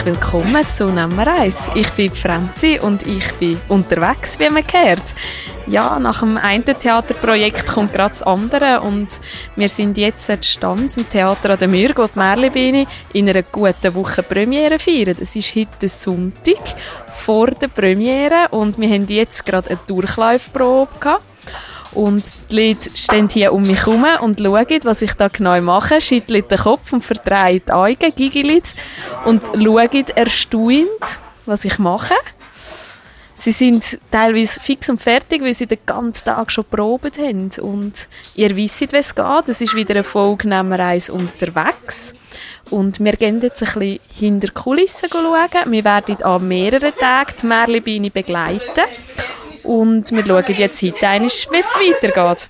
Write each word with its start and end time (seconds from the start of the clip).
herzlich 0.00 0.14
willkommen 0.14 0.68
zu 0.68 0.86
Nummer 0.86 1.26
1. 1.26 1.72
Ich 1.74 1.90
bin 1.90 2.10
Franzi 2.10 2.78
und 2.80 3.06
ich 3.06 3.32
bin 3.34 3.60
unterwegs, 3.68 4.38
wie 4.38 4.48
man 4.48 4.64
hört. 4.72 5.14
Ja, 5.66 5.98
nach 5.98 6.20
dem 6.20 6.38
einen 6.38 6.64
Theaterprojekt 6.64 7.66
kommt 7.66 7.92
gerade 7.92 8.10
das 8.10 8.22
andere 8.22 8.80
und 8.80 9.20
wir 9.56 9.68
sind 9.68 9.98
jetzt 9.98 10.30
an 10.30 10.42
Stanz 10.42 10.96
im 10.96 11.08
Theater 11.08 11.50
an 11.50 11.58
der 11.58 11.68
Mürg, 11.68 11.98
wo 11.98 12.06
die 12.06 12.18
Merlibini 12.18 12.86
in 13.12 13.28
einer 13.28 13.42
guten 13.42 13.94
Woche 13.94 14.22
Premiere 14.22 14.78
feiern. 14.78 15.16
Es 15.20 15.36
ist 15.36 15.54
heute 15.54 15.88
Sonntag 15.88 16.76
vor 17.12 17.48
der 17.48 17.68
Premiere 17.68 18.48
und 18.52 18.78
wir 18.80 18.88
haben 18.88 19.06
jetzt 19.06 19.44
gerade 19.44 19.70
eine 19.70 19.78
Durchlaufprobe 19.86 20.98
gehabt. 20.98 21.29
Und 21.92 22.50
die 22.50 22.68
Leute 22.68 22.90
stehen 22.94 23.28
hier 23.28 23.52
um 23.52 23.62
mich 23.62 23.84
herum 23.84 24.06
und 24.20 24.40
schauen, 24.40 24.80
was 24.84 25.02
ich 25.02 25.12
da 25.14 25.28
genau 25.28 25.60
mache, 25.60 26.00
schütteln 26.00 26.44
den 26.48 26.58
Kopf 26.58 26.92
und 26.92 27.02
verdrehen 27.02 27.62
die 27.66 27.72
Augen, 27.72 28.14
giggeln 28.14 28.62
und 29.24 29.44
schauen 29.46 30.04
erstaunt, 30.14 31.18
was 31.46 31.64
ich 31.64 31.78
mache. 31.78 32.14
Sie 33.40 33.52
sind 33.52 33.98
teilweise 34.10 34.60
fix 34.60 34.90
und 34.90 35.00
fertig, 35.00 35.40
weil 35.40 35.54
sie 35.54 35.66
den 35.66 35.78
ganzen 35.86 36.26
Tag 36.26 36.52
schon 36.52 36.66
probiert 36.66 37.16
haben. 37.16 37.48
Und 37.62 38.06
ihr 38.34 38.54
wisst, 38.54 38.92
wie 38.92 38.96
es 38.96 39.14
geht. 39.14 39.48
Es 39.48 39.62
ist 39.62 39.74
wieder 39.74 39.94
eine 39.94 40.04
Folge 40.04 40.46
Nummer 40.46 40.78
1 40.78 41.08
unterwegs. 41.08 42.14
Und 42.68 43.00
wir 43.02 43.12
gehen 43.12 43.40
jetzt 43.40 43.62
ein 43.62 43.80
bisschen 43.80 44.00
hinter 44.14 44.48
die 44.48 44.52
Kulissen 44.52 45.08
schauen. 45.10 45.72
Wir 45.72 45.84
werden 45.84 46.22
an 46.22 46.48
mehreren 46.48 46.92
Tagen 46.94 47.34
die 47.40 47.46
Merlebeine 47.46 48.10
begleiten. 48.10 48.84
Und 49.64 50.10
wir 50.12 50.26
schauen 50.26 50.54
jetzt 50.56 50.82
heute 50.82 51.08
einmal, 51.08 51.28
wie 51.28 51.58
es 51.58 51.74
weitergeht. 51.74 52.48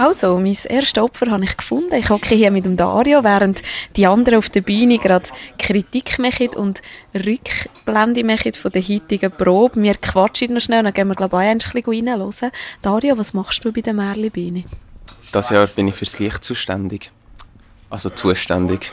Also, 0.00 0.38
mein 0.38 0.56
erstes 0.64 1.02
Opfer 1.02 1.30
habe 1.30 1.44
ich 1.44 1.54
gefunden. 1.54 1.92
Ich 1.92 2.08
hocke 2.08 2.34
hier 2.34 2.50
mit 2.50 2.64
dem 2.64 2.78
Dario, 2.78 3.22
während 3.22 3.60
die 3.96 4.06
anderen 4.06 4.38
auf 4.38 4.48
der 4.48 4.62
Bühne 4.62 4.96
gerade 4.96 5.28
Kritik 5.58 6.18
machen 6.18 6.48
und 6.56 6.80
Rückblende 7.14 8.24
machen 8.24 8.54
von 8.54 8.72
der 8.72 8.80
heutigen 8.80 9.30
Probe. 9.30 9.82
Wir 9.82 9.96
quatschen 9.96 10.54
noch 10.54 10.62
schnell 10.62 10.82
dann 10.84 10.94
gehen 10.94 11.08
wir, 11.08 11.16
glaube 11.16 11.36
ich, 11.44 11.50
ein 11.50 11.58
bisschen 11.58 12.08
reinhören. 12.08 12.50
Dario, 12.80 13.18
was 13.18 13.34
machst 13.34 13.62
du 13.62 13.72
bei 13.72 13.82
der 13.82 13.92
Merli-Bühne? 13.92 14.64
Das 15.32 15.50
Jahr 15.50 15.66
bin 15.66 15.88
ich 15.88 15.94
fürs 15.94 16.18
Licht 16.18 16.44
zuständig. 16.44 17.10
Also 17.90 18.08
zuständig. 18.08 18.92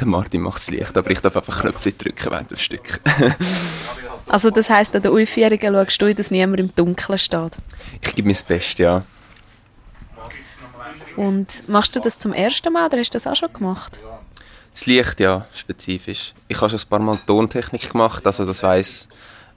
Der 0.00 0.06
Martin 0.06 0.42
macht 0.42 0.58
das 0.58 0.70
Licht, 0.70 0.96
aber 0.98 1.10
ich 1.10 1.20
darf 1.20 1.34
einfach 1.34 1.62
Knöpfe 1.62 1.92
drücken 1.92 2.30
während 2.30 2.50
dem 2.50 2.58
Stück. 2.58 3.00
also 4.32 4.50
das 4.50 4.70
heisst, 4.70 4.96
an 4.96 5.02
den 5.02 5.12
Aufführungen 5.12 5.74
schaust 5.74 6.02
du, 6.02 6.14
dass 6.14 6.30
niemand 6.30 6.60
im 6.60 6.74
Dunkeln 6.74 7.18
steht? 7.18 7.58
Ich 8.00 8.14
gebe 8.14 8.28
mein 8.28 8.38
Bestes, 8.48 8.78
ja. 8.78 9.04
Und 11.16 11.68
machst 11.68 11.94
du 11.94 12.00
das 12.00 12.18
zum 12.18 12.32
ersten 12.32 12.72
Mal 12.72 12.86
oder 12.86 12.98
hast 12.98 13.10
du 13.10 13.16
das 13.16 13.26
auch 13.26 13.36
schon 13.36 13.52
gemacht? 13.52 14.00
Das 14.72 14.86
Licht, 14.86 15.20
ja, 15.20 15.46
spezifisch. 15.54 16.32
Ich 16.48 16.58
habe 16.58 16.70
schon 16.70 16.78
ein 16.78 16.88
paar 16.88 16.98
Mal 17.00 17.18
Tontechnik 17.26 17.92
gemacht, 17.92 18.26
also 18.26 18.46
das 18.46 18.62
heißt, 18.62 19.08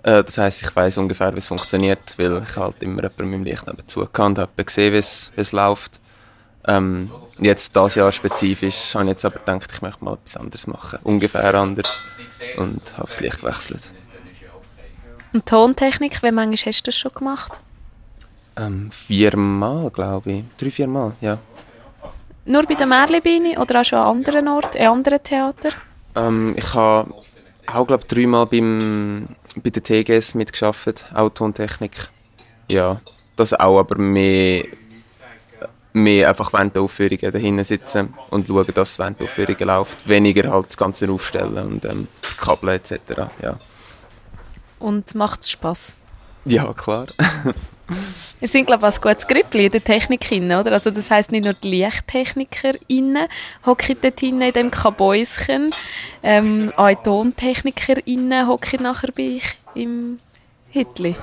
äh, 0.04 0.24
das 0.24 0.38
heisst, 0.38 0.64
ich 0.64 0.76
weiß 0.76 0.98
ungefähr, 0.98 1.34
wie 1.34 1.38
es 1.38 1.48
funktioniert, 1.48 2.18
weil 2.18 2.44
ich 2.44 2.58
halt 2.58 2.84
immer 2.84 3.02
jemanden 3.02 3.22
mit 3.24 3.32
meinem 3.32 3.44
Licht 3.46 3.66
nebenzu 3.66 4.02
und 4.02 4.38
habe 4.38 4.64
gesehen, 4.64 4.92
wie 4.92 4.98
es, 4.98 5.32
wie 5.36 5.42
es 5.42 5.54
läuft. 5.54 6.02
Ähm, 6.68 7.12
jetzt 7.40 7.74
das 7.78 7.96
Jahr 7.96 8.12
spezifisch 8.12 8.94
habe 8.96 9.06
ich 9.06 9.12
jetzt 9.12 9.24
aber 9.24 9.40
gedacht, 9.40 9.72
ich 9.72 9.82
möchte 9.82 10.04
mal 10.04 10.16
etwas 10.16 10.36
anderes 10.36 10.68
machen, 10.68 11.00
ungefähr 11.04 11.56
anders 11.56 12.04
und 12.58 12.82
habe 12.98 13.08
das 13.08 13.22
Licht 13.22 13.40
gewechselt. 13.40 13.82
Und 15.36 15.46
Tontechnik, 15.46 16.24
wie 16.24 16.32
manchmal 16.32 16.72
hast 16.72 16.84
du 16.84 16.92
das 16.92 16.96
schon 16.96 17.12
gemacht? 17.14 17.60
Ähm, 18.56 18.90
viermal, 18.90 19.90
glaube 19.90 20.32
ich. 20.32 20.44
Drei, 20.58 20.72
viermal, 20.72 21.12
ja. 21.20 21.40
Nur 22.46 22.64
bei 22.64 22.76
der 22.76 22.86
Merlibini 22.86 23.58
oder 23.58 23.82
auch 23.82 23.84
schon 23.84 24.00
an 24.00 24.16
anderen 24.16 24.48
Orten, 24.48 24.78
in 24.78 24.88
anderen 24.88 25.22
Theatern? 25.22 25.74
Ähm, 26.16 26.54
ich 26.56 26.74
habe 26.74 27.14
auch, 27.68 27.86
glaube 27.86 28.04
ich, 28.04 28.08
dreimal 28.08 28.46
beim, 28.46 29.28
bei 29.62 29.70
der 29.72 29.84
TGS 29.84 30.36
mitgearbeitet, 30.36 31.12
auch 31.14 31.28
Tontechnik. 31.28 32.08
Ja, 32.72 33.02
das 33.36 33.54
auch, 33.56 33.80
aber 33.80 33.98
mehr, 33.98 34.64
mehr 35.92 36.30
einfach 36.30 36.54
während 36.54 36.78
der 36.78 36.84
Aufführungen 36.84 37.34
dahinten 37.34 37.66
sitzen 37.66 38.14
und 38.30 38.48
schauen, 38.48 38.68
dass 38.74 38.92
es 38.92 39.00
während 39.00 39.20
der 39.20 39.28
Aufführungen 39.28 39.68
läuft. 39.68 40.08
Weniger 40.08 40.50
halt 40.50 40.68
das 40.70 40.78
Ganze 40.78 41.12
aufstellen 41.12 41.58
und 41.58 41.84
ähm, 41.84 42.08
Kabel 42.38 42.70
etc. 42.70 43.00
Ja. 43.42 43.58
Und 44.86 45.16
macht 45.16 45.42
es 45.42 45.50
Spass? 45.50 45.96
Ja, 46.46 46.72
klar. 46.72 47.08
Wir 48.40 48.48
sind, 48.48 48.68
glaube 48.68 48.88
ich, 48.88 48.94
ein 48.94 49.02
gutes 49.02 49.26
Grüppli 49.26 49.66
in 49.66 49.72
der 49.72 49.84
Technik 49.84 50.32
oder? 50.32 50.74
Also 50.74 50.92
das 50.92 51.10
heisst 51.10 51.32
nicht 51.32 51.44
nur 51.44 51.56
die 51.56 51.70
LichttechnikerInnen 51.70 53.28
hocken 53.66 53.98
dort 54.00 54.22
in 54.22 54.40
dem 54.42 54.70
Kabäuschen, 54.70 55.72
ähm, 56.22 56.72
auch 56.78 56.90
die 56.90 56.98
TontechnikerInnen 56.98 58.48
hocken 58.48 58.84
nachher 58.84 59.10
bei 59.12 59.38
euch 59.38 59.56
im 59.74 60.20
Hütli. 60.70 61.16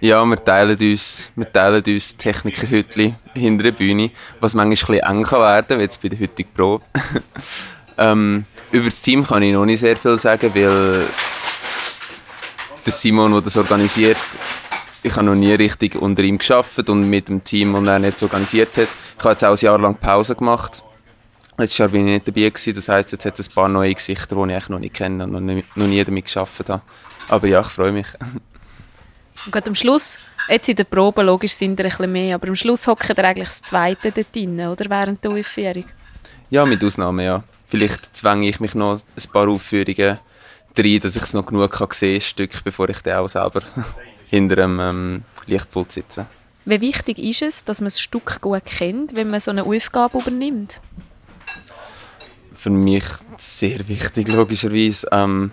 Ja, 0.00 0.24
wir 0.24 0.42
teilen 0.42 0.78
uns, 0.78 1.32
wir 1.36 1.52
teilen 1.52 1.84
uns 1.86 2.16
Technikerhütli 2.16 3.12
hinter 3.34 3.64
der 3.64 3.72
Bühne, 3.72 4.10
was 4.40 4.54
manchmal 4.54 5.02
ein 5.02 5.18
eng 5.18 5.22
kann 5.24 5.40
werden, 5.40 5.80
jetzt 5.80 6.00
bei 6.00 6.08
der 6.08 6.18
heutigen 6.18 6.50
Probe. 6.54 6.82
ähm, 7.98 8.46
über 8.70 8.86
das 8.86 9.02
Team 9.02 9.26
kann 9.26 9.42
ich 9.42 9.52
noch 9.52 9.66
nicht 9.66 9.80
sehr 9.80 9.98
viel 9.98 10.16
sagen, 10.16 10.50
weil 10.54 11.06
der 12.84 12.92
Simon, 12.92 13.32
der 13.32 13.40
das 13.42 13.56
organisiert, 13.56 14.16
ich 15.02 15.16
habe 15.16 15.26
noch 15.26 15.34
nie 15.34 15.52
richtig 15.52 15.96
unter 15.96 16.22
ihm 16.22 16.38
geschafft 16.38 16.88
und 16.88 17.08
mit 17.08 17.28
dem 17.28 17.42
Team, 17.42 17.72
das 17.72 17.86
er 17.88 17.98
nicht 17.98 18.22
organisiert 18.22 18.76
hat. 18.76 18.88
Ich 19.18 19.24
habe 19.24 19.30
jetzt 19.30 19.44
auch 19.44 19.50
ein 19.50 19.56
Jahr 19.56 19.78
lang 19.78 19.96
Pause 19.96 20.36
gemacht. 20.36 20.82
Letztes 21.58 21.78
Jahr 21.78 21.88
bin 21.88 22.06
ich 22.06 22.14
nicht 22.14 22.28
dabei 22.28 22.48
gewesen, 22.48 22.74
das 22.74 22.88
heisst, 22.88 23.12
jetzt 23.12 23.26
hat 23.26 23.38
es 23.38 23.48
ein 23.48 23.54
paar 23.54 23.68
neue 23.68 23.94
Gesichter, 23.94 24.36
die 24.36 24.42
ich 24.42 24.52
eigentlich 24.52 24.68
noch 24.68 24.78
nicht 24.78 24.94
kenne 24.94 25.24
und 25.24 25.32
noch 25.32 25.40
nie, 25.40 25.64
noch 25.74 25.86
nie 25.86 26.02
damit 26.02 26.24
geschafft 26.24 26.68
habe. 26.68 26.82
Aber 27.28 27.46
ja, 27.46 27.60
ich 27.60 27.66
freue 27.66 27.92
mich. 27.92 28.06
Und 29.46 29.68
am 29.68 29.74
Schluss, 29.74 30.18
jetzt 30.48 30.68
in 30.68 30.76
der 30.76 30.84
Probe, 30.84 31.22
logisch 31.22 31.52
sind 31.54 31.78
er 31.80 31.86
ein 31.86 31.90
bisschen 31.90 32.12
mehr, 32.12 32.36
aber 32.36 32.48
am 32.48 32.56
Schluss 32.56 32.86
hocken 32.86 33.16
er 33.16 33.24
eigentlich 33.24 33.48
das 33.48 33.62
Zweite 33.62 34.12
dort 34.12 34.34
drin, 34.34 34.60
oder? 34.60 34.88
Während 34.88 35.22
der 35.24 35.32
Aufführung? 35.32 35.84
Ja, 36.50 36.64
mit 36.64 36.82
Ausnahme, 36.84 37.24
ja. 37.24 37.44
Vielleicht 37.66 38.14
zwänge 38.14 38.48
ich 38.48 38.60
mich 38.60 38.74
noch 38.74 39.00
ein 39.00 39.32
paar 39.32 39.48
Aufführungen 39.48 40.18
rein, 40.78 41.00
dass 41.00 41.16
ich 41.16 41.22
es 41.22 41.34
noch 41.34 41.46
genug 41.46 41.70
kann 41.70 41.88
sehen 41.90 42.20
Stück, 42.20 42.64
bevor 42.64 42.88
ich 42.88 43.00
dann 43.00 43.18
auch 43.18 43.28
selber 43.28 43.62
hinter 44.28 44.64
einem 44.64 44.80
ähm, 44.80 45.22
Lichtpult 45.46 45.92
sitzen. 45.92 46.26
Wie 46.64 46.80
wichtig 46.80 47.18
ist 47.18 47.42
es, 47.42 47.64
dass 47.64 47.80
man 47.80 47.86
das 47.86 48.00
Stück 48.00 48.40
gut 48.40 48.64
kennt, 48.64 49.16
wenn 49.16 49.30
man 49.30 49.40
so 49.40 49.50
eine 49.50 49.64
Aufgabe 49.64 50.18
übernimmt? 50.18 50.80
Für 52.54 52.70
mich 52.70 53.04
sehr 53.36 53.88
wichtig, 53.88 54.28
logischerweise. 54.28 55.08
Ähm, 55.10 55.52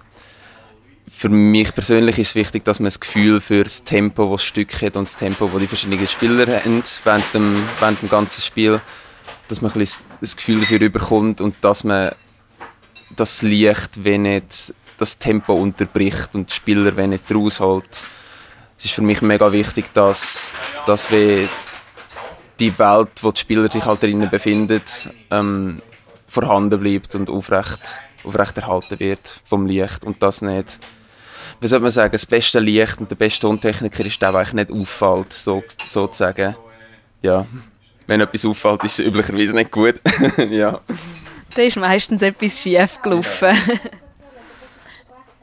für 1.09 1.30
mich 1.30 1.74
persönlich 1.74 2.19
ist 2.19 2.30
es 2.30 2.36
wichtig, 2.36 2.63
dass 2.63 2.80
man 2.80 2.86
das 2.86 3.00
Gefühl 3.00 3.41
für 3.41 3.63
das 3.63 3.84
Tempo, 3.84 4.31
das 4.31 4.41
das 4.41 4.47
Stück 4.47 4.81
hat 4.81 4.96
und 4.96 5.07
das 5.07 5.16
Tempo, 5.16 5.47
das 5.47 5.59
die 5.59 5.68
verschiedenen 5.68 6.07
Spieler 6.07 6.46
haben 6.62 6.84
während 7.03 7.34
dem, 7.34 7.63
während 7.80 8.01
dem 8.01 8.09
ganzen 8.09 8.41
Spiel, 8.41 8.80
dass 9.47 9.62
man 9.62 9.71
ein 9.71 9.80
bisschen 9.80 10.06
das 10.21 10.38
Gefühl 10.38 10.60
dafür 10.60 10.89
bekommt 10.89 11.42
und 11.42 11.56
dass 11.62 11.83
man 11.83 12.12
das 13.16 13.42
Licht, 13.42 14.04
wenn 14.04 14.21
nicht 14.21 14.74
das 15.00 15.18
Tempo 15.18 15.54
unterbricht 15.54 16.36
und 16.36 16.50
die 16.50 16.54
Spieler 16.54 16.96
wenn 16.96 17.12
nicht 17.12 17.34
rausholt 17.34 18.00
es 18.80 18.86
ist 18.86 18.94
für 18.94 19.01
mich 19.01 19.22
mega 19.22 19.51
wichtig, 19.51 19.94
dass, 19.94 20.54
dass 20.86 21.12
wir 21.12 21.50
die 22.62 22.80
Welt, 22.80 23.10
wo 23.22 23.31
die 23.31 23.42
Spieler 23.42 23.69
sich 23.69 23.86
halt 23.86 24.01
drinnen 24.01 24.30
befinden, 24.30 24.81
ähm, 25.31 25.81
vorhanden 26.30 26.80
bleibt 26.80 27.13
und 27.13 27.30
aufrecht, 27.30 28.00
aufrecht 28.24 28.57
erhalten 28.57 28.98
wird 29.01 29.42
vom 29.44 29.66
Licht 29.66 30.06
und 30.06 30.24
das 30.24 30.42
nicht 30.42 30.80
wie 31.62 31.68
soll 31.68 31.81
man 31.81 31.92
sagen, 31.92 32.13
das 32.13 32.25
beste 32.25 32.60
Licht 32.60 33.02
und 33.02 33.12
der 33.12 33.18
beste 33.18 33.42
Tontechniker 33.42 34.06
ist 34.06 34.22
der, 34.22 34.31
der 34.31 34.40
eigentlich 34.40 34.54
nicht 34.54 34.72
auffällt, 34.72 35.34
so, 35.34 35.62
sozusagen. 35.90 36.56
Ja, 37.22 37.45
wenn 38.07 38.22
etwas 38.22 38.45
auffällt, 38.45 38.86
ist 38.86 39.00
es 39.00 39.06
üblicherweise 39.06 39.54
nicht 39.54 39.69
gut. 39.69 39.95
ja. 40.50 40.80
Da 41.54 41.62
ist 41.62 41.75
meistens 41.75 42.22
etwas 42.22 42.62
schief 42.62 43.02
gelaufen 43.02 43.50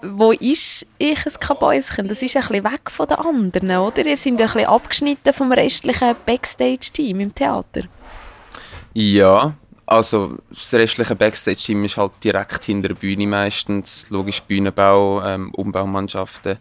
wo 0.02 0.32
ist 0.32 0.86
ich 0.98 1.26
ein 1.26 1.40
Kabäuschen? 1.40 2.08
Das 2.08 2.22
ist 2.22 2.36
ein 2.36 2.42
bisschen 2.42 2.64
weg 2.64 2.90
von 2.90 3.06
den 3.06 3.18
anderen, 3.18 3.70
oder? 3.70 4.06
Ihr 4.06 4.16
seid 4.16 4.34
ein 4.34 4.36
bisschen 4.36 4.66
abgeschnitten 4.66 5.32
vom 5.32 5.52
restlichen 5.52 6.16
Backstage-Team 6.24 7.20
im 7.20 7.34
Theater. 7.34 7.82
Ja, 8.92 9.54
also 9.86 10.36
das 10.48 10.74
restliche 10.74 11.14
Backstage-Team 11.14 11.84
ist 11.84 11.96
halt 11.96 12.12
direkt 12.22 12.64
hinter 12.64 12.88
der 12.88 12.94
Bühne 12.96 13.26
meistens. 13.26 14.10
Logisch 14.10 14.42
Bühnenbau, 14.42 15.22
ähm, 15.22 15.50
Umbaumannschaften. 15.52 16.58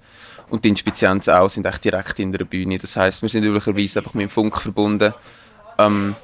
Und 0.50 0.64
die 0.64 0.70
Inspizienzen 0.70 1.34
auch 1.34 1.50
sind 1.50 1.66
echt 1.66 1.84
direkt 1.84 2.18
hinter 2.18 2.38
der 2.38 2.46
Bühne. 2.46 2.78
Das 2.78 2.96
heißt, 2.96 3.22
wir 3.22 3.30
sind 3.30 3.44
üblicherweise 3.44 4.00
einfach 4.00 4.14
mit 4.14 4.24
dem 4.24 4.30
Funk 4.30 4.62
verbunden. 4.62 5.14
Ähm, 5.78 6.16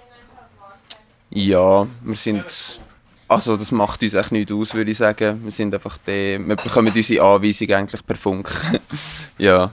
ja, 1.32 1.88
wir 2.02 2.16
sind 2.16 2.81
also 3.32 3.56
das 3.56 3.72
macht 3.72 4.04
uns 4.04 4.14
echt 4.14 4.32
nichts 4.34 4.52
aus, 4.52 4.74
würde 4.74 4.92
ich 4.92 4.98
sagen. 4.98 5.42
Wir 5.44 5.52
sind 5.52 5.74
einfach 5.74 5.98
die, 6.06 6.38
wir 6.38 6.56
bekommen 6.58 6.92
unsere 6.94 7.24
Anweisung 7.24 7.72
eigentlich 7.72 8.06
per 8.06 8.18
Funk. 8.18 8.50
ja. 9.38 9.72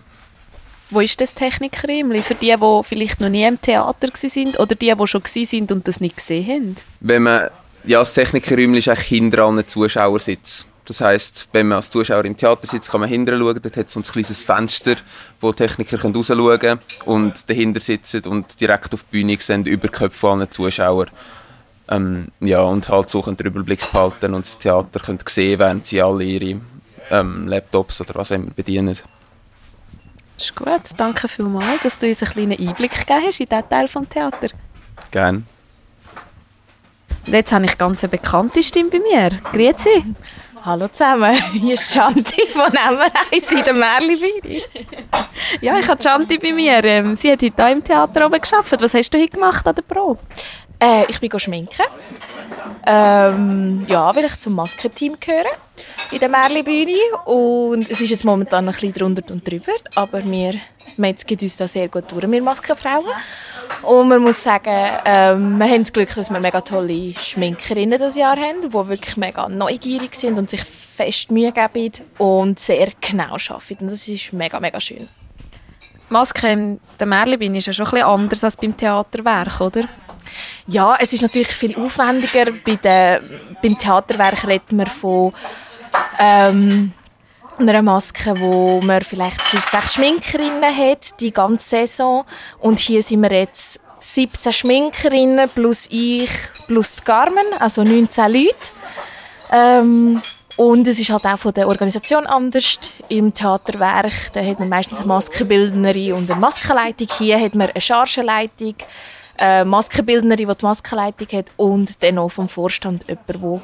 Wo 0.91 1.01
ist 1.01 1.21
das 1.21 1.35
Technikräumchen? 1.35 2.23
Für 2.23 2.37
die, 2.37 2.55
die 2.55 2.81
vielleicht 2.85 3.21
noch 3.21 3.29
nie 3.29 3.45
im 3.45 3.61
Theater 3.61 4.09
sind 4.15 4.59
oder 4.61 4.75
die, 4.75 4.95
die 4.95 5.07
schon 5.07 5.23
sind 5.25 5.73
und 5.73 5.89
das 5.89 6.01
nicht 6.01 6.17
gesehen 6.17 6.47
haben? 6.47 6.77
Wenn 7.01 7.25
man 7.25 7.49
ja, 7.85 7.99
das 7.99 8.15
Technikerräumchen 8.15 8.77
ist 8.77 8.89
eigentlich 8.89 9.07
hinter 9.07 9.47
einem 9.47 9.67
Zuschauersitz. 9.67 10.67
Das 10.85 11.01
heisst, 11.01 11.49
wenn 11.53 11.69
man 11.69 11.77
als 11.77 11.91
Zuschauer 11.91 12.25
im 12.25 12.37
Theater 12.37 12.67
sitzt, 12.67 12.91
kann 12.91 13.01
man 13.01 13.11
hinterher 13.11 13.41
schauen. 13.41 13.61
Dort 13.61 13.77
hat 13.77 13.87
es 13.87 13.93
so 13.93 14.01
ein 14.01 14.05
kleines 14.05 14.43
Fenster, 14.43 14.97
wo 15.41 15.53
Techniker 15.53 16.01
rausschauen 16.01 16.59
können 16.59 16.81
und 17.05 17.51
dahinter 17.51 17.81
sitzen 17.81 18.25
und 18.27 18.61
direkt 18.61 18.95
auf 18.95 19.03
die 19.03 19.19
Bühne 19.19 19.37
sehen, 19.41 19.67
über 19.67 19.89
die 19.89 19.93
Köpfe 19.93 20.29
aller 20.29 20.51
Zuschauer. 20.51 21.07
Ähm, 21.91 22.29
ja, 22.41 22.61
und 22.63 22.89
halt 22.89 23.09
so 23.09 23.23
den 23.23 23.47
Überblick 23.47 23.91
behalten 23.93 24.35
und 24.35 24.45
das 24.45 24.59
Theater 24.59 25.01
können 25.01 25.19
sehen, 25.27 25.59
während 25.59 25.87
sie 25.87 26.03
alle 26.03 26.25
ihre 26.25 26.61
ähm, 27.11 27.49
Laptops 27.49 28.01
oder 28.03 28.15
was 28.17 28.31
immer 28.31 28.51
bedienen. 28.55 28.89
Das 28.89 30.45
ist 30.45 30.55
gut. 30.55 30.69
Danke 30.97 31.29
vielmals, 31.29 31.83
dass 31.83 31.99
du 31.99 32.07
uns 32.07 32.23
einen 32.23 32.31
kleinen 32.31 32.69
Einblick 32.69 32.93
gegeben 32.93 33.27
hast 33.27 33.41
in 33.41 33.49
diesen 33.49 33.69
Teil 33.69 33.87
des 33.87 34.09
Theaters. 34.11 34.51
Gerne. 35.11 35.43
Und 37.27 37.33
jetzt 37.33 37.53
habe 37.53 37.65
ich 37.65 37.77
ganz 37.77 38.05
eine 38.05 38.11
bekannte 38.11 38.63
Stimme 38.63 38.91
bei 38.91 39.01
mir. 39.01 39.31
Grüezi. 39.53 40.05
Hallo 40.65 40.89
zusammen, 40.89 41.35
hier 41.53 41.75
ist 41.75 41.93
Shanti 41.95 42.47
von 42.53 42.73
Emmereis 42.73 43.53
in 43.53 43.65
der 43.65 43.73
Merli 43.73 44.63
Ja, 45.61 45.79
ich 45.79 45.89
habe 45.89 46.03
Shanti 46.03 46.37
bei 46.39 46.53
mir. 46.53 46.85
Ähm, 46.85 47.15
sie 47.15 47.31
hat 47.31 47.43
heute 47.43 47.55
hier 47.55 47.73
im 47.73 47.85
Theater 47.85 48.27
oben 48.27 48.41
gearbeitet. 48.41 48.83
Was 48.83 48.93
hast 48.93 49.11
du 49.15 49.19
heute 49.19 49.31
gemacht 49.31 49.67
an 49.67 49.75
der 49.75 49.83
Probe? 49.83 50.21
Äh, 50.81 51.05
ich 51.09 51.21
bin 51.21 51.39
schminken. 51.39 51.85
Ähm, 52.87 53.85
ja, 53.89 54.15
weil 54.15 54.25
ich 54.25 54.39
zum 54.39 54.55
Maskenteam 54.55 55.17
gehöre 55.21 55.45
in 56.11 56.21
der 56.21 56.29
Merli-Bühne. 56.29 56.99
Und 57.25 57.91
es 57.91 58.01
ist 58.01 58.11
jetzt 58.11 58.25
momentan 58.25 58.67
ein 58.67 58.73
bisschen 58.73 58.93
drunter 58.93 59.33
und 59.33 59.49
drüber, 59.49 59.73
aber 59.95 60.25
wir 60.25 60.55
metzgen 60.97 61.39
uns 61.41 61.57
da 61.57 61.69
sehr 61.69 61.89
gut 61.89 62.05
durch, 62.11 62.31
wir 62.31 62.43
Maskenfrauen. 62.43 63.05
Und 63.83 64.09
man 64.09 64.23
muss 64.23 64.43
sagen, 64.43 64.91
ähm, 65.05 65.59
wir 65.59 65.67
haben 65.67 65.83
das 65.83 65.93
Glück, 65.93 66.15
dass 66.15 66.31
wir 66.31 66.41
mega 66.41 66.61
tolle 66.61 67.15
Schminkerinnen 67.15 67.99
das 67.99 68.17
Jahr 68.17 68.37
haben, 68.37 68.63
die 68.63 68.73
wirklich 68.73 69.17
mega 69.17 69.49
neugierig 69.49 70.15
sind 70.15 70.39
und 70.39 70.51
sich 70.51 70.65
fest 70.65 71.31
Mühe 71.31 71.53
geben 71.53 71.93
und 72.17 72.59
sehr 72.59 72.89
genau 73.01 73.35
arbeiten. 73.35 73.81
Und 73.81 73.91
das 73.91 74.09
ist 74.09 74.33
mega, 74.33 74.59
mega 74.59 74.81
schön. 74.81 75.09
Maske 76.09 76.49
in 76.49 76.81
der 76.99 77.07
Merli-Bühne 77.07 77.59
ist 77.59 77.67
ja 77.67 77.73
schon 77.73 77.87
ein 77.87 77.93
bisschen 77.93 78.07
anders 78.07 78.45
als 78.45 78.57
beim 78.57 78.77
Theaterwerk, 78.77 79.61
oder? 79.61 79.85
Ja, 80.67 80.97
es 81.01 81.13
ist 81.13 81.23
natürlich 81.23 81.49
viel 81.49 81.77
aufwendiger. 81.77 82.47
Bei 82.65 82.77
der, 82.77 83.21
beim 83.63 83.79
Theaterwerk 83.79 84.47
redet 84.47 84.73
man 84.73 84.87
von 84.87 85.33
ähm, 86.19 86.93
einer 87.59 87.83
Maske, 87.83 88.39
wo 88.39 88.81
man 88.83 89.03
vielleicht 89.03 89.41
fünf, 89.43 89.65
sechs 89.65 89.95
Schminkerinnen 89.95 90.77
hat, 90.77 91.21
die 91.21 91.33
ganze 91.33 91.69
Saison. 91.69 92.25
Und 92.61 92.79
hier 92.79 93.03
sind 93.03 93.23
wir 93.23 93.33
jetzt 93.33 93.81
17 94.01 94.53
Schminkerinnen 94.53 95.49
plus 95.49 95.89
ich, 95.91 96.31
plus 96.67 96.95
die 96.97 97.03
Carmen, 97.03 97.47
also 97.59 97.83
19 97.83 98.33
Leute. 98.33 98.55
Ähm, 99.51 100.23
und 100.57 100.89
es 100.89 100.99
ist 100.99 101.11
halt 101.11 101.25
auch 101.25 101.39
von 101.39 101.55
der 101.55 101.69
Organisation 101.69 102.27
anders. 102.27 102.79
Im 103.09 103.33
Theaterwerk 103.33 104.33
da 104.33 104.45
hat 104.45 104.59
man 104.59 104.69
meistens 104.69 104.99
eine 104.99 105.09
Maskenbildnerin 105.09 106.15
und 106.15 106.31
eine 106.31 106.41
Maskenleitung. 106.41 107.07
Hier 107.17 107.41
hat 107.41 107.55
man 107.55 107.71
eine 107.71 107.81
Chargenleitung, 107.81 108.75
eine 109.39 109.65
Maskenbildnerin, 109.65 110.47
die 110.49 110.55
die 110.55 110.65
Maskenleitung 110.65 111.29
hat 111.33 111.47
und 111.57 112.03
dann 112.03 112.19
auch 112.19 112.29
vom 112.29 112.49
Vorstand 112.49 113.05
jemand, 113.09 113.29
der 113.29 113.61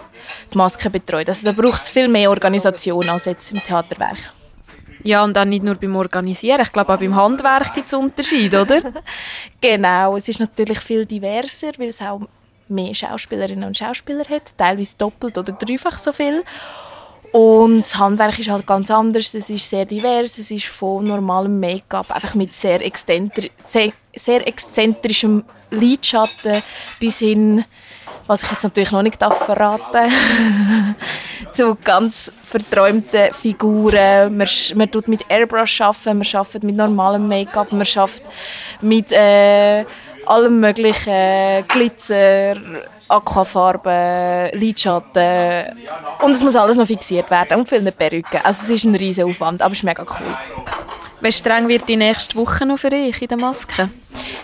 die 0.52 0.58
Masken 0.58 0.92
betreut. 0.92 1.28
Also 1.28 1.44
da 1.44 1.52
braucht 1.52 1.82
es 1.82 1.88
viel 1.88 2.08
mehr 2.08 2.30
Organisation 2.30 3.08
als 3.08 3.26
jetzt 3.26 3.50
im 3.52 3.62
Theaterwerk. 3.62 4.32
Ja, 5.02 5.22
und 5.22 5.36
dann 5.36 5.50
nicht 5.50 5.62
nur 5.62 5.74
beim 5.74 5.96
Organisieren, 5.96 6.62
ich 6.62 6.72
glaube 6.72 6.94
auch 6.94 6.98
beim 6.98 7.14
Handwerk 7.14 7.74
gibt 7.74 7.88
es 7.88 7.92
Unterschiede, 7.92 8.62
oder? 8.62 8.80
genau, 9.60 10.16
es 10.16 10.28
ist 10.30 10.40
natürlich 10.40 10.78
viel 10.78 11.04
diverser, 11.04 11.72
weil 11.76 11.88
es 11.88 12.00
auch 12.00 12.22
mehr 12.68 12.94
Schauspielerinnen 12.94 13.64
und 13.64 13.76
Schauspieler 13.76 14.24
hat, 14.24 14.56
teilweise 14.56 14.96
doppelt 14.96 15.36
oder 15.36 15.52
dreifach 15.52 15.98
so 15.98 16.12
viel. 16.12 16.42
Und 17.34 17.80
das 17.80 17.98
Handwerk 17.98 18.38
ist 18.38 18.48
halt 18.48 18.64
ganz 18.64 18.92
anders, 18.92 19.34
es 19.34 19.50
ist 19.50 19.68
sehr 19.68 19.84
divers, 19.84 20.38
es 20.38 20.52
ist 20.52 20.66
von 20.66 21.02
normalem 21.02 21.58
Make-up, 21.58 22.14
einfach 22.14 22.36
mit 22.36 22.54
sehr, 22.54 22.78
sehr, 23.64 23.92
sehr 24.14 24.46
exzentrischem 24.46 25.42
Lidschatten 25.68 26.62
bis 27.00 27.18
hin, 27.18 27.64
was 28.28 28.44
ich 28.44 28.52
jetzt 28.52 28.62
natürlich 28.62 28.92
noch 28.92 29.02
nicht 29.02 29.20
darf 29.20 29.46
verraten 29.46 30.12
zu 31.52 31.76
ganz 31.82 32.30
verträumten 32.40 33.32
Figuren. 33.32 34.36
Man, 34.36 34.48
man 34.76 34.90
tut 34.92 35.08
mit 35.08 35.28
Airbrush 35.28 35.80
arbeiten, 35.80 36.18
man 36.18 36.28
arbeitet 36.34 36.62
mit 36.62 36.76
normalem 36.76 37.26
Make-up, 37.26 37.72
man 37.72 37.84
arbeitet 37.96 38.22
mit 38.80 39.10
äh, 39.10 39.84
allem 40.26 40.60
möglichen 40.60 41.66
Glitzer, 41.68 42.54
Aquafarben, 43.08 44.58
Lidschatten 44.58 45.76
und 46.22 46.32
es 46.32 46.42
muss 46.42 46.56
alles 46.56 46.76
noch 46.76 46.86
fixiert 46.86 47.30
werden 47.30 47.58
und 47.58 47.68
viele 47.68 47.92
Perücken. 47.92 48.40
Also 48.42 48.64
es 48.64 48.70
ist 48.70 48.84
ein 48.84 48.94
riesiger 48.94 49.26
Aufwand, 49.26 49.62
aber 49.62 49.72
es 49.72 49.78
ist 49.78 49.84
mega 49.84 50.02
cool. 50.02 50.36
Wie 51.20 51.32
streng 51.32 51.68
wird 51.68 51.88
die 51.88 51.96
nächste 51.96 52.36
Woche 52.36 52.66
noch 52.66 52.78
für 52.78 52.90
dich 52.90 53.20
in 53.22 53.28
der 53.28 53.38
Maske? 53.38 53.88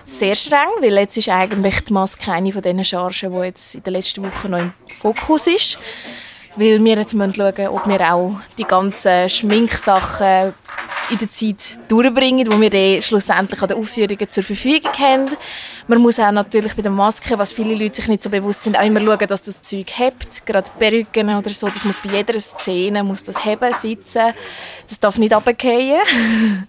Sehr 0.05 0.35
streng, 0.35 0.69
weil 0.81 0.99
jetzt 0.99 1.17
ist 1.17 1.29
eigentlich 1.29 1.85
die 1.85 1.93
Maske 1.93 2.33
eine 2.33 2.53
von 2.53 2.63
diesen 2.63 2.85
Chargen, 2.85 3.33
die 3.33 3.47
jetzt 3.47 3.75
in 3.75 3.83
der 3.83 3.93
letzten 3.93 4.25
Woche 4.25 4.49
noch 4.49 4.59
im 4.59 4.73
Fokus 4.99 5.47
ist 5.47 5.79
weil 6.57 6.83
wir 6.83 6.97
jetzt 6.97 7.13
schauen 7.13 7.29
müssen, 7.37 7.69
ob 7.69 7.87
wir 7.87 8.13
auch 8.13 8.41
die 8.59 8.65
ganzen 8.65 9.29
Schminksachen 9.29 10.55
in 11.11 11.19
der 11.19 11.29
Zeit 11.29 11.79
durchbringen, 11.89 12.51
wo 12.51 12.61
wir 12.61 12.71
dann 12.71 13.03
schlussendlich 13.03 13.61
an 13.61 13.69
den 13.69 13.79
Aufführungen 13.79 14.31
zur 14.31 14.43
Verfügung 14.43 14.93
haben. 14.99 15.29
Man 15.89 15.99
muss 15.99 16.21
auch 16.21 16.31
natürlich 16.31 16.75
bei 16.75 16.83
den 16.83 16.93
Masken, 16.93 17.37
was 17.39 17.53
viele 17.53 17.75
Leute 17.75 17.97
sich 17.97 18.09
nicht 18.09 18.23
so 18.23 18.31
bewusst 18.31 18.63
sind, 18.63 18.79
auch 18.79 18.85
immer 18.85 19.01
schauen, 19.01 19.27
dass 19.27 19.43
das 19.43 19.61
Zeug 19.61 19.87
hebt. 19.99 20.47
Gerade 20.47 20.71
Perücken 20.79 21.35
oder 21.35 21.51
so, 21.51 21.69
das 21.69 21.85
muss 21.85 21.99
bei 21.99 22.11
jeder 22.11 22.39
Szene 22.39 23.03
muss 23.03 23.25
das 23.25 23.45
heben, 23.45 23.75
sitzen. 23.75 24.33
Das 24.87 25.01
darf 25.01 25.19
nicht 25.19 25.35
runterfallen. 25.35 26.01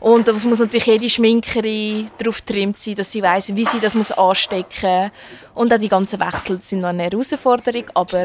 Und 0.00 0.28
es 0.28 0.44
muss 0.44 0.60
natürlich 0.60 0.86
jede 0.86 1.10
Schminkerin 1.10 2.08
darauf 2.18 2.44
getrimmt 2.44 2.76
sein, 2.76 2.94
dass 2.94 3.10
sie 3.10 3.22
weiß, 3.22 3.56
wie 3.56 3.64
sie 3.64 3.80
das 3.80 3.94
muss 3.94 4.12
anstecken 4.12 5.02
muss. 5.02 5.10
Und 5.54 5.72
auch 5.72 5.78
die 5.78 5.88
ganzen 5.88 6.20
Wechsel 6.20 6.60
sind 6.60 6.80
noch 6.80 6.90
eine 6.90 7.04
Herausforderung, 7.04 7.84
aber 7.94 8.24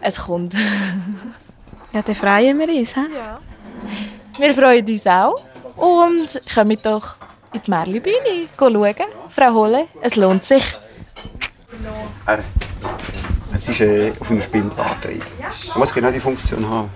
es 0.00 0.20
kommt. 0.20 0.54
ja, 1.92 2.02
dann 2.02 2.14
freuen 2.14 2.58
wir 2.58 2.68
uns. 2.68 2.94
He? 2.94 3.00
Ja. 3.00 3.40
Wir 4.38 4.54
freuen 4.54 4.86
uns 4.86 5.06
auch 5.06 5.40
und 5.76 6.40
kommen 6.52 6.78
doch 6.82 7.16
in 7.52 7.62
die 7.62 7.70
Merli-Bühne 7.70 8.48
schauen. 8.58 8.94
Frau 9.28 9.54
Holle, 9.54 9.86
es 10.02 10.16
lohnt 10.16 10.44
sich. 10.44 10.76
Es 13.54 13.68
ist 13.68 13.80
äh, 13.80 14.12
auf 14.18 14.30
einem 14.30 14.40
Spindelantrieb. 14.40 15.24
Man 15.68 15.78
muss 15.78 15.94
genau 15.94 16.10
die 16.10 16.20
Funktion 16.20 16.68
haben. 16.68 16.90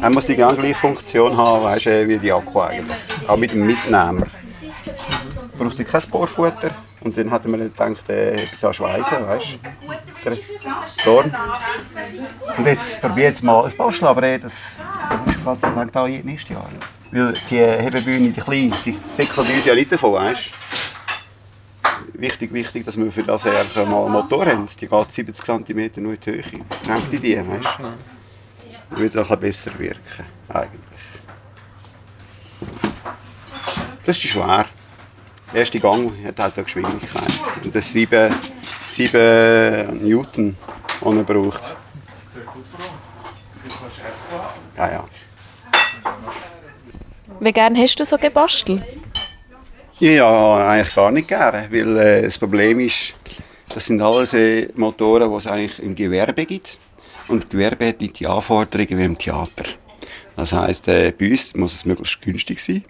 Er 0.00 0.10
muss 0.10 0.26
die 0.26 0.36
gleiche 0.36 0.74
Funktion 0.74 1.36
haben, 1.36 1.64
weißt, 1.64 1.86
wie 1.86 2.18
die 2.18 2.32
Akku 2.32 2.60
eigentlich. 2.60 2.96
Auch 3.26 3.36
mit 3.36 3.52
dem 3.52 3.66
Mitnehmer 3.66 4.26
brauchst 5.58 5.78
du 5.78 5.84
kein 5.84 6.02
Bohrfutter. 6.10 6.70
Und 7.00 7.16
dann 7.16 7.30
hat 7.30 7.46
man 7.46 7.60
gedacht, 7.60 8.08
äh, 8.08 8.42
etwas 8.42 8.64
an 8.64 8.74
Schweißen, 8.74 9.26
weißt 9.26 9.58
du? 10.24 10.30
Dorn. 11.04 11.34
Und 12.56 12.66
jetzt 12.66 13.00
probiere 13.00 13.28
jetzt 13.28 13.42
mal 13.42 13.64
ein 13.64 13.76
Basteln, 13.76 14.08
aber 14.08 14.22
äh, 14.24 14.38
das, 14.38 14.52
ist 14.52 14.80
da 15.92 16.08
nächstes 16.08 16.50
Jahr. 16.50 16.68
Weil 17.12 17.34
die 17.50 17.58
Hebebühne, 17.58 18.30
die 18.30 18.40
kleine, 18.40 18.72
die 18.84 18.98
säckelt 19.10 19.48
uns 19.48 19.64
ja 19.64 19.74
nicht 19.74 19.92
davon, 19.92 20.14
weißt? 20.14 20.50
Wichtig, 22.14 22.52
wichtig, 22.52 22.84
dass 22.84 22.96
wir 22.96 23.12
für 23.12 23.22
das 23.22 23.44
mal 23.44 23.60
einen 23.60 24.12
Motor 24.12 24.46
haben. 24.46 24.66
Die 24.80 24.86
geht 24.86 25.12
70 25.12 25.44
cm 25.44 25.90
nur 26.02 26.14
in 26.14 26.20
die 26.20 26.30
Höhe. 26.30 26.42
Nehmt 26.86 27.12
die 27.12 27.18
die, 27.18 27.36
weißt 27.36 27.78
du? 27.78 28.98
Würde 28.98 29.22
auch 29.22 29.36
besser 29.36 29.76
wirken, 29.78 30.26
eigentlich. 30.48 30.96
Das 34.04 34.16
ist 34.16 34.28
schwer. 34.28 34.66
Der 35.52 35.60
erste 35.60 35.80
Gang 35.80 36.12
hat 36.24 36.38
halt 36.38 36.56
eine 36.56 36.64
Geschwindigkeit. 36.64 37.22
Und 37.62 37.74
das 37.74 37.92
7, 37.92 38.34
7 38.88 40.06
Newton, 40.06 40.56
die 41.00 41.06
er 41.06 41.24
braucht. 41.24 41.76
Ja, 44.76 44.90
ja. 44.90 45.04
Wie 47.40 47.52
gerne 47.52 47.78
hast 47.78 47.98
du 48.00 48.04
so 48.04 48.16
gebastelt? 48.18 48.82
Ja, 49.98 50.68
eigentlich 50.68 50.94
gar 50.94 51.10
nicht 51.10 51.28
gerne, 51.28 51.68
weil 51.70 51.96
äh, 51.96 52.22
das 52.22 52.38
Problem 52.38 52.80
ist, 52.80 53.14
das 53.72 53.86
sind 53.86 54.02
alles 54.02 54.34
äh, 54.34 54.68
Motoren, 54.74 55.30
die 55.30 55.36
es 55.36 55.46
eigentlich 55.46 55.82
im 55.82 55.94
Gewerbe 55.94 56.44
gibt. 56.44 56.78
Und 57.28 57.44
das 57.44 57.48
Gewerbe 57.48 57.88
hat 57.88 58.00
nicht 58.00 58.20
die 58.20 58.26
Anforderungen 58.26 58.98
wie 58.98 59.04
im 59.04 59.18
Theater. 59.18 59.64
Das 60.36 60.52
heisst, 60.52 60.88
äh, 60.88 61.12
bei 61.18 61.30
uns 61.30 61.54
muss 61.54 61.74
es 61.74 61.84
möglichst 61.86 62.20
günstig 62.20 62.58
sein. 62.58 62.84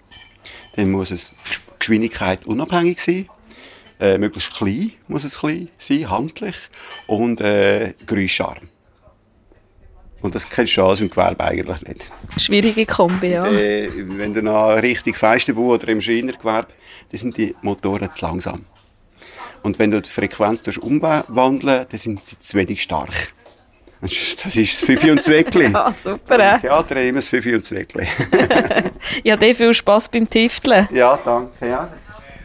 Dann 0.77 0.91
muss 0.91 1.11
es 1.11 1.33
Geschwindigkeit 1.79 2.45
unabhängig 2.45 2.99
sein. 2.99 3.27
Äh, 3.99 4.17
möglichst 4.19 4.53
klein 4.53 4.93
muss 5.07 5.23
es 5.23 5.39
klein 5.39 5.69
sein, 5.77 6.09
handlich. 6.09 6.55
Und 7.07 7.41
äh, 7.41 7.93
geräuscharm. 8.05 8.69
Und 10.21 10.33
das 10.33 10.49
kennst 10.49 10.77
du 10.77 10.83
alles 10.83 11.01
im 11.01 11.09
Gewerbe 11.09 11.43
eigentlich 11.43 11.81
nicht. 11.81 12.11
Schwierige 12.37 12.85
Kombi, 12.85 13.31
ja. 13.31 13.45
Äh, 13.47 13.89
wenn 13.95 14.33
du 14.33 14.41
noch 14.41 14.75
richtig 14.75 15.17
Feistenbau 15.17 15.73
oder 15.73 15.87
im 15.89 16.01
Schreinergewerbe, 16.01 16.73
dann 17.11 17.17
sind 17.17 17.37
die 17.37 17.55
Motoren 17.61 18.09
zu 18.09 18.25
langsam. 18.25 18.65
Und 19.63 19.79
wenn 19.79 19.91
du 19.91 20.01
die 20.01 20.09
Frequenz 20.09 20.65
umwandeln 20.77 21.85
dann 21.89 21.97
sind 21.97 22.23
sie 22.23 22.39
zu 22.39 22.57
wenig 22.57 22.81
stark. 22.81 23.33
Das 24.01 24.55
ist 24.55 24.81
das 24.81 24.81
Fifi 24.83 25.11
und 25.11 25.21
Zweckli. 25.21 25.69
Ja, 25.73 25.93
super. 26.03 26.39
Äh? 26.39 26.65
Ja, 26.65 26.81
drehen 26.83 27.07
wir 27.07 27.13
das 27.13 27.29
Fifi 27.29 27.53
und 27.55 27.63
Zweckli. 27.63 28.07
ja, 29.23 29.35
dir 29.35 29.55
viel 29.55 29.73
Spass 29.73 30.07
beim 30.09 30.29
Tüfteln. 30.29 30.87
Ja, 30.91 31.17
danke. 31.17 31.67
Ja. 31.67 31.89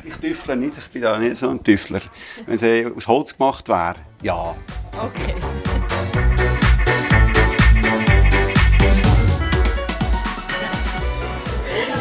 Ich 0.04 0.14
tüftle 0.16 0.56
nicht, 0.56 0.76
ich 0.76 0.88
bin 0.88 1.02
da 1.02 1.18
nicht 1.18 1.36
so 1.36 1.48
ein 1.48 1.62
Tüftler. 1.62 2.00
Wenn 2.46 2.58
sie 2.58 2.86
aus 2.96 3.06
Holz 3.06 3.36
gemacht 3.36 3.68
wäre, 3.68 3.94
ja. 4.22 4.56
Okay. 5.00 5.34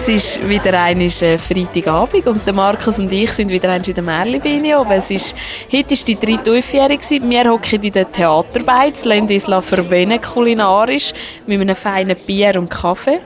Es 0.03 0.09
ist 0.09 0.49
wieder 0.49 0.81
einmal 0.81 1.05
äh, 1.05 1.37
Freitagabend 1.37 2.25
und 2.25 2.43
der 2.47 2.55
Markus 2.55 2.97
und 2.97 3.11
ich 3.11 3.31
sind 3.33 3.51
wieder 3.51 3.69
einmal 3.69 3.87
in 3.87 3.93
der 3.93 4.03
Merlibiene 4.03 4.79
oben. 4.79 4.93
Es 4.93 5.11
ist, 5.11 5.35
heute 5.71 5.91
war 5.91 6.05
die 6.07 6.19
dritte 6.19 6.57
Aufjährung. 6.57 7.29
Wir 7.29 7.51
hocken 7.51 7.83
in 7.83 7.93
der 7.93 8.11
Theaterbeiz, 8.11 9.05
lassen 9.05 9.29
uns 9.29 9.45
verwöhnen 9.63 10.19
kulinarisch 10.19 11.13
mit 11.45 11.61
einem 11.61 11.75
feinen 11.75 12.17
Bier 12.25 12.55
und 12.57 12.71
Kaffee. 12.71 13.19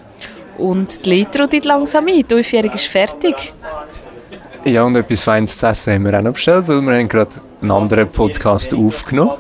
Und 0.58 1.06
die 1.06 1.12
Litro 1.12 1.48
tut 1.48 1.64
langsam 1.64 2.08
ein. 2.08 2.26
Die 2.30 2.36
Aufjährung 2.36 2.74
ist 2.74 2.88
fertig. 2.88 3.54
Ja, 4.66 4.84
und 4.84 4.98
etwas 4.98 5.24
Feines 5.24 5.58
zu 5.58 5.68
essen 5.68 5.94
haben 5.94 6.04
wir 6.04 6.20
auch 6.20 6.24
noch 6.24 6.34
bestellt, 6.34 6.68
weil 6.68 6.82
wir 6.82 6.98
haben 6.98 7.08
gerade 7.08 7.32
einen 7.62 7.72
anderen 7.72 8.10
Podcast 8.10 8.74
aufgenommen 8.74 9.38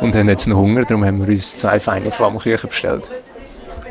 und 0.00 0.14
haben 0.14 0.28
jetzt 0.28 0.46
noch 0.46 0.58
Hunger, 0.58 0.84
darum 0.84 1.04
haben 1.04 1.26
wir 1.26 1.34
uns 1.34 1.56
zwei 1.56 1.80
feine 1.80 2.12
Flammküchen 2.12 2.68
bestellt. 2.68 3.10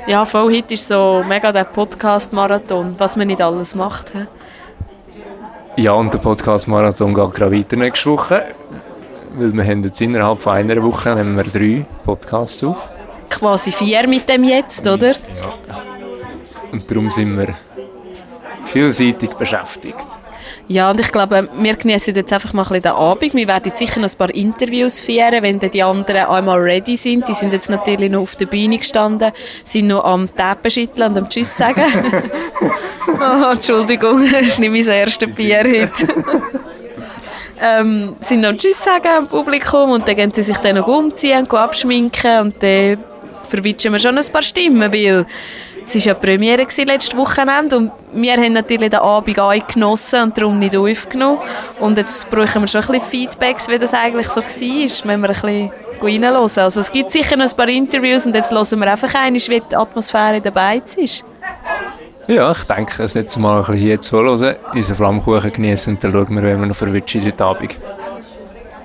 Ja, 0.07 0.23
voll 0.23 0.55
heute 0.55 0.75
ist 0.75 0.87
so 0.87 1.21
mega 1.27 1.51
der 1.51 1.65
Podcast-Marathon, 1.65 2.95
was 2.97 3.17
man 3.17 3.27
nicht 3.27 3.41
alles 3.41 3.75
macht. 3.75 4.13
He? 4.13 5.83
Ja, 5.83 5.91
und 5.91 6.13
der 6.13 6.19
Podcast-Marathon 6.19 7.13
geht 7.13 7.33
gerade 7.33 7.57
weiter 7.57 7.75
nächste 7.75 8.11
Woche, 8.11 8.55
weil 9.35 9.51
wir 9.51 9.65
haben 9.65 9.83
jetzt 9.83 9.99
innerhalb 9.99 10.39
von 10.41 10.53
einer 10.53 10.81
Woche 10.81 11.13
nehmen 11.13 11.35
wir 11.35 11.43
drei 11.43 11.85
Podcasts 12.05 12.63
auf. 12.63 12.77
Quasi 13.29 13.73
vier 13.73 14.07
mit 14.07 14.29
dem 14.29 14.45
jetzt, 14.45 14.87
oder? 14.87 15.11
Ja. 15.11 15.83
Und 16.71 16.89
darum 16.89 17.11
sind 17.11 17.37
wir 17.37 17.53
vielseitig 18.67 19.33
beschäftigt. 19.33 20.05
Ja, 20.69 20.91
und 20.91 20.99
ich 20.99 21.11
glaube, 21.13 21.47
wir 21.59 21.75
genießen 21.75 22.13
jetzt 22.13 22.33
einfach 22.33 22.51
mal 22.51 22.63
ein 22.63 22.67
bisschen 22.67 22.83
den 22.83 22.91
Abend. 22.91 23.33
Wir 23.33 23.47
werden 23.47 23.71
sicher 23.73 24.01
noch 24.01 24.09
ein 24.09 24.17
paar 24.17 24.33
Interviews 24.35 24.99
führen, 24.99 25.41
wenn 25.41 25.59
dann 25.59 25.71
die 25.71 25.81
anderen 25.81 26.25
einmal 26.25 26.59
ready 26.59 26.97
sind. 26.97 27.27
Die 27.29 27.33
sind 27.33 27.53
jetzt 27.53 27.69
natürlich 27.69 28.11
noch 28.11 28.21
auf 28.21 28.35
der 28.35 28.47
Bühne 28.47 28.77
gestanden, 28.77 29.31
sind 29.63 29.87
noch 29.87 30.03
am 30.03 30.27
Teppen 30.35 30.69
schütteln 30.69 31.11
und 31.11 31.17
am 31.19 31.29
Tschüss 31.29 31.55
sagen. 31.55 31.83
oh, 33.07 33.51
Entschuldigung, 33.53 34.29
das 34.29 34.41
ist 34.41 34.59
nicht 34.59 34.71
mein 34.71 34.95
erstes 34.95 35.33
Bier 35.33 35.59
heute. 35.59 36.13
ähm, 37.61 38.15
sind 38.19 38.41
noch 38.41 38.55
Tschüss 38.57 38.83
sagen 38.83 39.07
am 39.07 39.27
Publikum 39.27 39.91
und 39.91 40.07
dann 40.07 40.15
gehen 40.15 40.33
sie 40.33 40.43
sich 40.43 40.57
dann 40.57 40.75
noch 40.75 40.87
umziehen 40.87 41.39
und 41.39 41.53
abschminken 41.53 42.39
und 42.39 42.61
dann 42.61 42.97
verwitschen 43.47 43.93
wir 43.93 43.99
schon 43.99 44.17
ein 44.17 44.25
paar 44.31 44.41
Stimmen, 44.41 44.91
weil 44.91 45.25
es 45.87 45.95
war 45.95 46.01
ja 46.01 46.13
die 46.13 46.25
Premiere 46.25 46.63
letztes 46.63 47.15
Wochenende 47.15 47.77
und 47.77 47.91
wir 48.11 48.33
haben 48.33 48.53
natürlich 48.53 48.89
den 48.89 48.99
Abend 48.99 49.67
genossen 49.73 50.23
und 50.23 50.37
darum 50.37 50.59
nicht 50.59 50.75
aufgenommen. 50.75 51.39
Und 51.79 51.97
jetzt 51.97 52.29
brauchen 52.29 52.61
wir 52.61 52.67
schon 52.67 52.81
ein 52.81 52.87
bisschen 52.87 53.09
Feedbacks, 53.09 53.69
wie 53.69 53.79
das 53.79 53.93
eigentlich 53.93 54.27
so 54.27 54.41
war. 54.41 54.81
Müssen 54.81 55.07
wir 55.07 55.13
ein 55.13 55.21
bisschen 55.21 55.71
reinhören. 56.01 56.43
Also 56.57 56.81
es 56.81 56.91
gibt 56.91 57.09
sicher 57.09 57.37
noch 57.37 57.49
ein 57.49 57.55
paar 57.55 57.69
Interviews 57.69 58.25
und 58.25 58.35
jetzt 58.35 58.51
hören 58.51 58.79
wir 58.79 58.91
einfach 58.91 59.15
ein, 59.15 59.35
wie 59.35 59.61
die 59.61 59.75
Atmosphäre 59.75 60.41
dabei 60.41 60.81
ist. 60.97 61.23
Ja, 62.27 62.51
ich 62.51 62.63
denke, 62.63 63.03
es 63.03 63.13
jetzt 63.13 63.37
mal 63.37 63.59
ein 63.59 63.65
bisschen 63.67 63.75
hier 63.77 64.01
zuhören, 64.01 64.57
unseren 64.73 64.95
Flammkuchen 64.97 65.53
genießen 65.53 65.95
und 65.95 66.03
dann 66.03 66.11
schauen 66.11 66.35
wir, 66.35 66.43
wie 66.43 66.59
wir 66.59 66.65
noch 66.65 66.75
verwitschen 66.75 67.23
heute 67.23 67.45
Abend. 67.45 67.75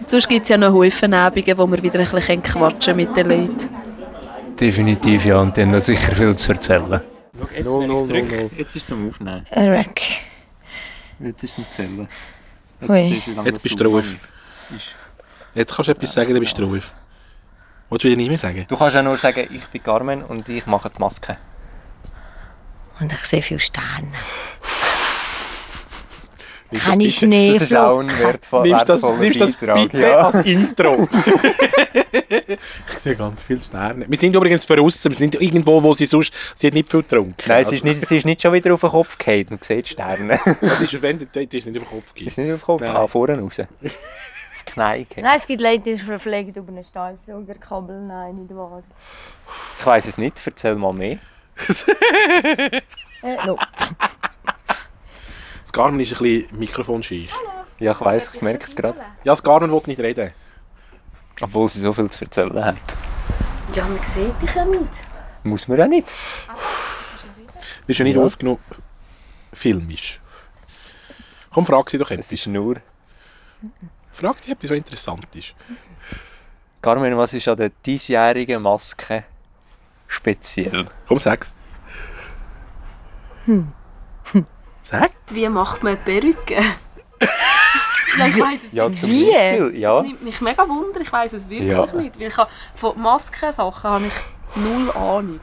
Sonst 0.07 0.29
gibt 0.29 0.45
es 0.45 0.51
ja 0.51 0.57
noch 0.57 0.73
Häufen 0.73 1.13
Abende, 1.15 1.59
wo 1.59 1.67
wir 1.67 1.83
wieder 1.83 1.99
ein 1.99 2.09
bisschen 2.09 2.43
quatschen 2.43 2.97
mit 2.97 3.17
den 3.17 3.29
Leuten 3.29 3.83
definitiv 4.63 5.25
ja. 5.25 5.41
Und 5.41 5.57
die 5.57 5.63
haben 5.63 5.81
sicher 5.81 6.15
viel 6.15 6.35
zu 6.37 6.53
erzählen. 6.53 7.01
Jetzt, 7.55 7.65
no, 7.65 7.87
no, 7.87 8.07
no, 8.07 8.15
no. 8.15 8.51
jetzt 8.57 8.77
ist 8.77 8.83
es 8.83 8.87
zum 8.87 9.09
Aufnehmen. 9.09 9.45
Ein 9.51 9.69
Rack. 9.69 10.01
Jetzt 11.19 11.45
ist 11.45 11.51
es 11.51 11.55
zum 11.55 11.71
Zählen. 11.71 12.09
Jetzt, 12.81 12.95
siehst, 12.95 13.27
jetzt 13.45 13.63
bist 13.63 13.81
du 13.81 13.85
drauf. 13.85 14.05
Jetzt 15.55 15.75
kannst 15.75 15.89
du 15.89 15.93
etwas 15.93 16.13
sagen, 16.13 16.33
dann 16.33 16.41
bist 16.41 16.57
du 16.59 16.67
drauf. 16.67 16.93
Wolltest 17.89 18.05
du 18.05 18.09
wieder 18.09 18.17
nicht 18.17 18.29
mehr 18.29 18.39
sagen? 18.39 18.65
Du 18.69 18.77
kannst 18.77 18.95
ja 18.95 19.03
nur 19.03 19.19
sagen, 19.19 19.49
ich 19.53 19.67
bin 19.67 19.83
Carmen 19.83 20.23
und 20.23 20.49
ich 20.49 20.67
mache 20.67 20.91
die 20.91 20.99
Maske. 20.99 21.37
Und 23.01 23.13
ich 23.13 23.19
sehe 23.21 23.43
viele 23.43 23.61
Sterne. 23.61 24.13
Kann 26.79 27.01
ich 27.01 27.17
Schnee 27.17 27.55
Das 27.55 27.71
ist 27.71 27.77
auch 27.77 27.99
ein 27.99 28.09
wertvoll, 28.19 28.69
nimmst 28.69 28.89
das, 28.89 29.03
nimmst 29.03 29.41
das 29.41 29.57
bitte 29.57 29.99
ja. 29.99 30.17
als 30.27 30.47
Intro. 30.47 31.09
ich 32.33 32.99
sehe 32.99 33.17
ganz 33.17 33.43
viele 33.43 33.61
Sterne. 33.61 34.07
Wir 34.09 34.19
sind 34.19 34.35
übrigens 34.35 34.65
verrissen. 34.65 35.11
Wir 35.11 35.17
sind 35.17 35.41
irgendwo, 35.41 35.83
wo 35.83 35.95
sie 35.95 36.07
sonst... 36.07 36.35
Sie 36.55 36.67
hat 36.67 36.75
nicht 36.75 36.91
viel 36.91 37.03
getrunken. 37.03 37.35
Nein, 37.47 37.65
sie 37.67 37.77
ist 37.77 37.85
nicht, 37.85 38.07
sie 38.07 38.17
ist 38.19 38.25
nicht 38.25 38.43
schon 38.43 38.53
wieder 38.53 38.75
auf 38.75 38.81
den 38.81 38.91
Kopf 38.91 39.19
gefallen 39.19 39.49
und 39.51 39.65
sieht 39.65 39.89
Sterne. 39.89 40.41
Das 40.61 40.81
ist, 40.81 41.03
wenn, 41.03 41.19
die 41.19 41.57
ist 41.57 41.67
nicht 41.67 41.81
auf 41.81 41.89
den 41.89 42.01
Kopf 42.01 42.15
gefallen. 42.15 42.29
Ist 42.29 42.39
nicht 42.39 42.53
auf 42.53 42.61
den 42.61 42.65
Kopf, 42.65 42.83
ah, 42.83 43.07
vorne 43.07 43.39
raus. 43.39 43.61
auf 43.61 43.67
die 43.81 44.73
Knie 44.73 45.07
Nein, 45.17 45.37
es 45.37 45.47
gibt 45.47 45.61
Leute, 45.61 45.81
die 45.81 45.97
verpflegt 45.99 46.57
über 46.57 46.73
einen 46.73 46.85
Stahlsaugerkabel. 46.85 48.01
Nein, 48.01 48.37
nicht 48.37 48.55
wahr. 48.55 48.83
Ich 49.79 49.87
weiss 49.87 50.07
es 50.07 50.19
nicht. 50.19 50.41
Erzähl 50.45 50.75
mal 50.77 50.93
mehr. 50.93 51.19
äh, 53.23 53.47
no. 53.47 53.59
Das 55.73 55.81
Garmin 55.81 56.01
ist 56.01 56.13
ein 56.13 56.19
bisschen 56.19 56.59
mikrofonscheich. 56.59 57.31
Ja, 57.79 57.93
ich 57.93 58.01
weiss, 58.03 58.31
ich 58.35 58.43
merke 58.43 58.67
es 58.67 58.77
gerade. 58.77 58.99
Ja, 59.25 59.33
das 59.33 59.43
Garmin 59.43 59.73
will 59.73 59.81
nicht 59.87 60.01
reden. 60.01 60.33
Obwohl 61.41 61.67
sie 61.71 61.81
so 61.81 61.95
viel 61.95 62.11
zu 62.11 62.27
erzählen 62.27 62.63
hat. 62.63 62.77
Ja, 63.75 63.87
man 63.87 63.99
sieht 64.03 64.43
dich 64.43 64.55
ja 64.55 64.67
nicht. 64.67 64.91
Muss 65.45 65.67
man 65.69 65.79
ja 65.79 65.89
nicht. 65.89 66.07
Bist 67.87 68.01
du 68.01 68.05
nicht 68.05 68.17
ja. 68.17 68.23
aufgenommen 68.23 68.61
filmisch? 69.55 70.21
Komm, 71.51 71.65
frag 71.65 71.89
sie 71.89 71.97
doch 71.97 72.11
etwas. 72.11 72.27
Es 72.27 72.33
ist 72.33 72.49
nur... 72.49 72.77
Frag 74.13 74.41
sie 74.41 74.53
etwas, 74.53 74.71
was 74.71 74.77
interessant 74.77 75.35
ist. 75.35 75.55
Carmen, 76.83 77.17
was 77.17 77.33
ist 77.33 77.49
an 77.49 77.57
der 77.57 77.71
diesjährigen 77.71 78.61
Maske 78.61 79.25
speziell? 80.07 80.85
Komm, 81.09 81.19
sag's. 81.19 81.51
Hm. 83.47 83.73
Sag. 84.83 85.11
Wie 85.31 85.49
macht 85.49 85.83
man 85.83 85.97
Perücke? 85.99 86.57
ja, 88.19 88.27
ich 88.27 88.39
weiss 88.39 88.67
es 88.67 88.73
ja, 88.73 88.89
nicht. 88.89 89.07
Wie? 89.07 89.31
Ja. 89.79 89.97
Das 89.97 90.07
nimmt 90.07 90.23
mich 90.23 90.41
mega 90.41 90.69
wunder, 90.69 91.01
ich 91.01 91.13
weiss 91.13 91.33
es 91.33 91.49
wirklich 91.49 91.71
ja. 91.71 91.87
nicht. 91.87 92.19
Weil 92.19 92.29
ich 92.29 92.37
habe, 92.37 92.51
von 92.75 93.01
Maskensachen 93.01 93.91
habe 93.91 94.07
ich 94.07 94.13
null 94.57 94.91
Ahnung. 94.93 95.41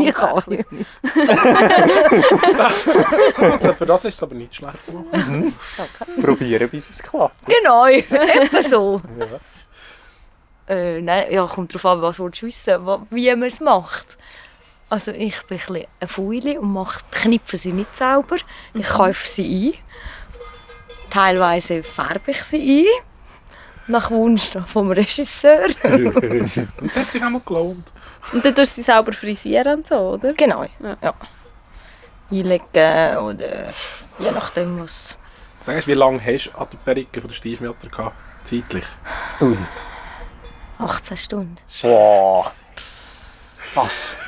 Ich 0.00 0.16
auch 0.16 0.44
nicht. 0.46 0.66
Für 3.76 3.86
das 3.86 4.04
ist 4.04 4.14
es 4.14 4.22
aber 4.22 4.34
nicht 4.34 4.54
schlecht 4.54 4.78
Mhm. 4.88 5.52
Probieren, 6.20 6.68
bis 6.68 6.90
es 6.90 7.02
klappt. 7.02 7.46
Genau, 7.46 7.86
etwa 8.46 8.62
so. 8.62 9.00
Ja. 9.18 10.74
Äh, 10.74 11.00
nein, 11.00 11.26
ja, 11.30 11.46
kommt 11.46 11.74
darauf 11.74 11.86
an, 11.86 12.02
was 12.02 12.16
du 12.16 12.28
wissen 12.42 12.86
wie 13.10 13.34
man 13.36 13.48
es 13.48 13.60
macht. 13.60 14.18
Also 14.94 15.10
ich 15.10 15.42
bin 15.46 15.58
ein 15.58 15.66
bisschen 15.66 15.86
eine 15.98 16.08
Fäule 16.08 16.60
und 16.60 16.72
mache, 16.72 17.00
knipfe 17.10 17.58
sie 17.58 17.72
nicht 17.72 17.96
selber. 17.96 18.36
Ich 18.74 18.88
mhm. 18.88 18.92
kaufe 18.92 19.28
sie 19.28 19.74
ein. 19.74 21.10
Teilweise 21.10 21.82
färbe 21.82 22.30
ich 22.30 22.44
sie 22.44 22.86
ein. 22.86 23.02
Nach 23.88 24.08
Wunsch 24.12 24.52
vom 24.68 24.92
Regisseur. 24.92 25.66
und 25.82 26.72
das 26.80 26.96
hat 26.96 27.10
sich 27.10 27.24
auch 27.24 27.28
mal 27.28 27.42
gelohnt. 27.44 27.90
Und 28.32 28.44
dann 28.44 28.54
tust 28.54 28.76
du 28.76 28.82
sie 28.82 28.84
selber 28.84 29.12
frisieren 29.12 29.78
und 29.78 29.88
so, 29.88 29.96
oder? 29.96 30.32
Genau, 30.32 30.62
ja. 30.62 30.96
ja. 31.02 31.14
Einlegen 32.30 33.16
oder 33.16 33.72
je 34.20 34.30
nachdem 34.30 34.78
was. 34.78 35.18
Sag 35.62 35.84
wie 35.88 35.94
lange 35.94 36.24
hast 36.24 36.52
du 36.52 36.56
an 36.56 36.68
der 36.70 36.78
Perücke 36.78 37.20
von 37.20 37.30
der 37.30 37.34
Stiefmutter 37.34 37.88
gehabt? 37.88 38.14
Zeitlich? 38.44 38.86
Ui. 39.40 39.58
18 40.78 41.16
Stunden. 41.16 41.56
Boah. 41.82 42.48
Was? 43.74 44.18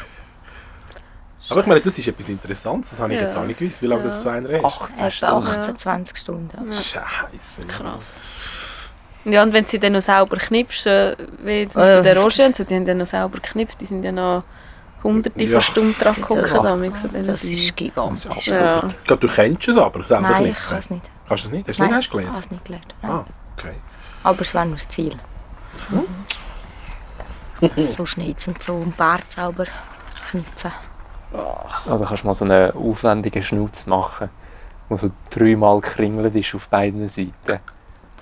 Aber 1.48 1.60
ich 1.60 1.66
meine, 1.66 1.80
das 1.80 1.98
ist 1.98 2.08
etwas 2.08 2.28
Interessantes, 2.28 2.90
das 2.90 3.00
habe 3.00 3.12
ich 3.12 3.20
ja. 3.20 3.26
jetzt 3.26 3.36
auch 3.36 3.44
nicht 3.44 3.58
gewusst, 3.58 3.82
wie 3.82 3.86
lange 3.86 4.02
ja. 4.02 4.08
das 4.08 4.22
so 4.22 4.28
einer 4.28 4.50
ist. 4.50 4.64
18 4.64 5.10
Stunden. 5.10 5.46
18, 5.46 5.78
20 5.78 6.16
Stunden. 6.16 6.72
Ja. 6.72 6.76
Scheiße. 6.76 7.66
Krass. 7.68 8.20
Ja, 9.24 9.42
und 9.42 9.52
wenn 9.52 9.64
sie 9.64 9.78
dann 9.78 9.92
noch 9.92 10.02
selber 10.02 10.36
knipst, 10.36 10.86
wie 10.86 11.68
zum 11.68 11.80
Beispiel 11.80 12.02
der 12.02 12.18
Roger, 12.18 12.50
die 12.50 12.74
haben 12.74 12.84
dann 12.84 12.98
noch 12.98 13.06
selber 13.06 13.38
geknipst, 13.38 13.80
die 13.80 13.84
sind 13.84 14.04
ja 14.04 14.12
noch 14.12 14.44
hunderte 15.02 15.44
ja. 15.44 15.50
von 15.50 15.60
Stunden 15.60 15.96
dran 15.98 16.14
geguckt. 16.14 16.52
Das 17.26 17.44
ist 17.44 17.76
gigantisch. 17.76 18.46
Ja. 18.46 18.88
Ja. 19.08 19.16
Du 19.16 19.28
kennst 19.28 19.68
es 19.68 19.76
aber 19.76 20.06
selber 20.06 20.30
Nein, 20.30 20.44
nicht? 20.44 20.58
ich 20.58 20.68
kann 20.68 20.78
es 20.78 20.90
nicht. 20.90 21.10
Kannst 21.28 21.44
du 21.44 21.48
es 21.48 21.52
nicht? 21.52 21.68
Hast 21.68 21.80
du 21.80 21.84
es 21.84 21.90
nicht 21.90 22.10
gelernt? 22.10 22.26
ich 22.26 22.32
habe 22.32 22.44
es 22.44 22.50
nicht 22.50 22.64
gelernt. 22.64 22.94
Ah, 23.02 23.24
okay. 23.56 23.74
Aber 24.22 24.40
es 24.40 24.54
wäre 24.54 24.66
noch 24.66 24.76
das 24.76 24.88
Ziel. 24.88 25.16
Mhm. 27.60 27.86
so 27.86 28.06
schneiden 28.06 28.36
und 28.46 28.62
so 28.62 28.74
und 28.74 28.96
Bart 28.96 29.30
sauber 29.32 29.66
knüpfen. 30.30 30.72
Oder 31.86 32.04
kannst 32.06 32.22
du 32.22 32.26
mal 32.26 32.34
so 32.34 32.44
einen 32.44 32.72
aufwendigen 32.72 33.42
Schnauz 33.42 33.86
machen, 33.86 34.30
der 34.90 34.98
so 34.98 35.10
dreimal 35.30 35.80
kringelt 35.80 36.34
ist 36.34 36.54
auf 36.54 36.68
beiden 36.68 37.08
Seiten. 37.08 37.60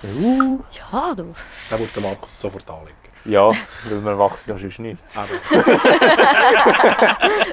Uh. 0.03 0.61
Ja, 0.73 1.15
du. 1.15 1.35
Da 1.71 1.79
würde 1.79 1.93
der 1.95 2.03
Markus 2.03 2.39
sofort 2.39 2.69
anlegen. 2.69 2.95
Ja, 3.27 3.49
weil 3.89 4.05
wir 4.05 4.19
wachsen 4.19 4.51
ja 4.51 4.59
sonst 4.59 4.79
nicht. 4.81 5.03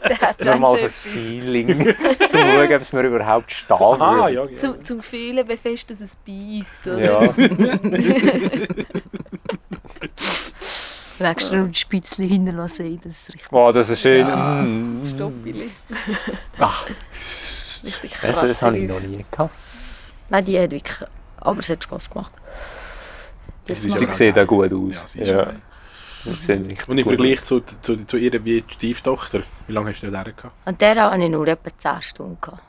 Der 0.10 0.20
hat 0.20 0.44
Nur 0.44 0.56
mal 0.58 0.78
für. 0.78 0.90
Feeling, 0.90 1.96
zum 2.28 2.42
schauen, 2.42 2.66
ob 2.66 2.82
es 2.82 2.92
mir 2.92 3.04
überhaupt 3.04 3.52
stehen 3.54 3.78
Ah, 3.80 4.28
ja, 4.28 4.44
ja. 4.44 4.56
Zum, 4.58 4.84
zum 4.84 5.02
Fühlen, 5.02 5.48
wie 5.48 5.56
fest 5.56 5.90
dass 5.90 6.02
es 6.02 6.18
beißt. 6.18 6.90
Oder? 6.90 7.00
Ja. 7.00 7.22
Du 11.22 11.56
noch 11.56 11.66
ein 11.66 11.74
Spitzchen 11.74 12.28
hinterlassen, 12.28 13.00
das 13.04 13.14
ist 13.14 13.28
richtig. 13.30 13.52
Wow, 13.52 13.74
das 13.74 13.90
ist 13.90 14.02
schön. 14.02 14.28
Mm. 14.28 15.04
Stoppili. 15.04 15.72
Ach, 16.60 16.86
Richtig 17.84 18.12
das, 18.22 18.40
das 18.42 18.62
habe 18.62 18.78
ich 18.78 18.90
noch 18.90 19.00
nie 19.02 19.26
gehabt. 19.30 19.54
Nein, 20.30 20.46
die 20.46 20.60
hat 20.60 20.72
wirklich... 20.72 20.98
Aber 21.38 21.60
es 21.60 21.70
hat 21.70 21.84
Spass 21.84 22.10
gemacht. 22.10 22.32
Ist 23.66 23.82
Sie 23.82 23.90
ja- 23.90 24.14
sieht 24.14 24.38
auch 24.38 24.46
gut 24.46 24.72
Ja, 24.72 24.78
aus. 24.78 25.16
Ja, 25.16 25.54
richtig 26.26 26.88
Und 26.88 26.98
im 27.00 27.06
Vergleich 27.08 27.44
zu, 27.44 27.62
zu, 27.62 28.06
zu 28.06 28.18
ihr 28.18 28.46
wie 28.46 28.62
die 28.62 28.74
Stieftochter, 28.74 29.42
wie 29.68 29.74
lange 29.74 29.90
hast 29.90 30.02
du 30.02 30.12
da 30.12 30.22
gehabt? 30.24 30.52
An 30.66 30.78
der 30.78 30.96
hatte 30.96 31.24
ich 31.24 31.30
nur 31.30 31.48
etwa 31.48 31.72
10 31.76 32.02
Stunden. 32.04 32.38
Gehabt. 32.40 32.62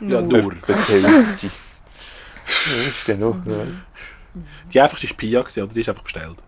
Ja, 0.00 0.20
nur. 0.20 0.54
Die. 0.54 1.50
Ja, 2.48 2.82
ist 2.88 3.06
dann 3.06 3.20
noch. 3.20 3.36
Ja. 3.44 3.56
Die 4.72 4.80
einfachste 4.80 5.08
war 5.10 5.16
Pia, 5.16 5.40
oder? 5.40 5.66
Die 5.74 5.80
ist 5.80 5.88
einfach 5.90 6.02
bestellt. 6.02 6.38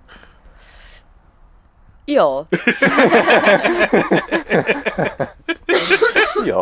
Ja, 2.11 2.45
ja. 6.45 6.59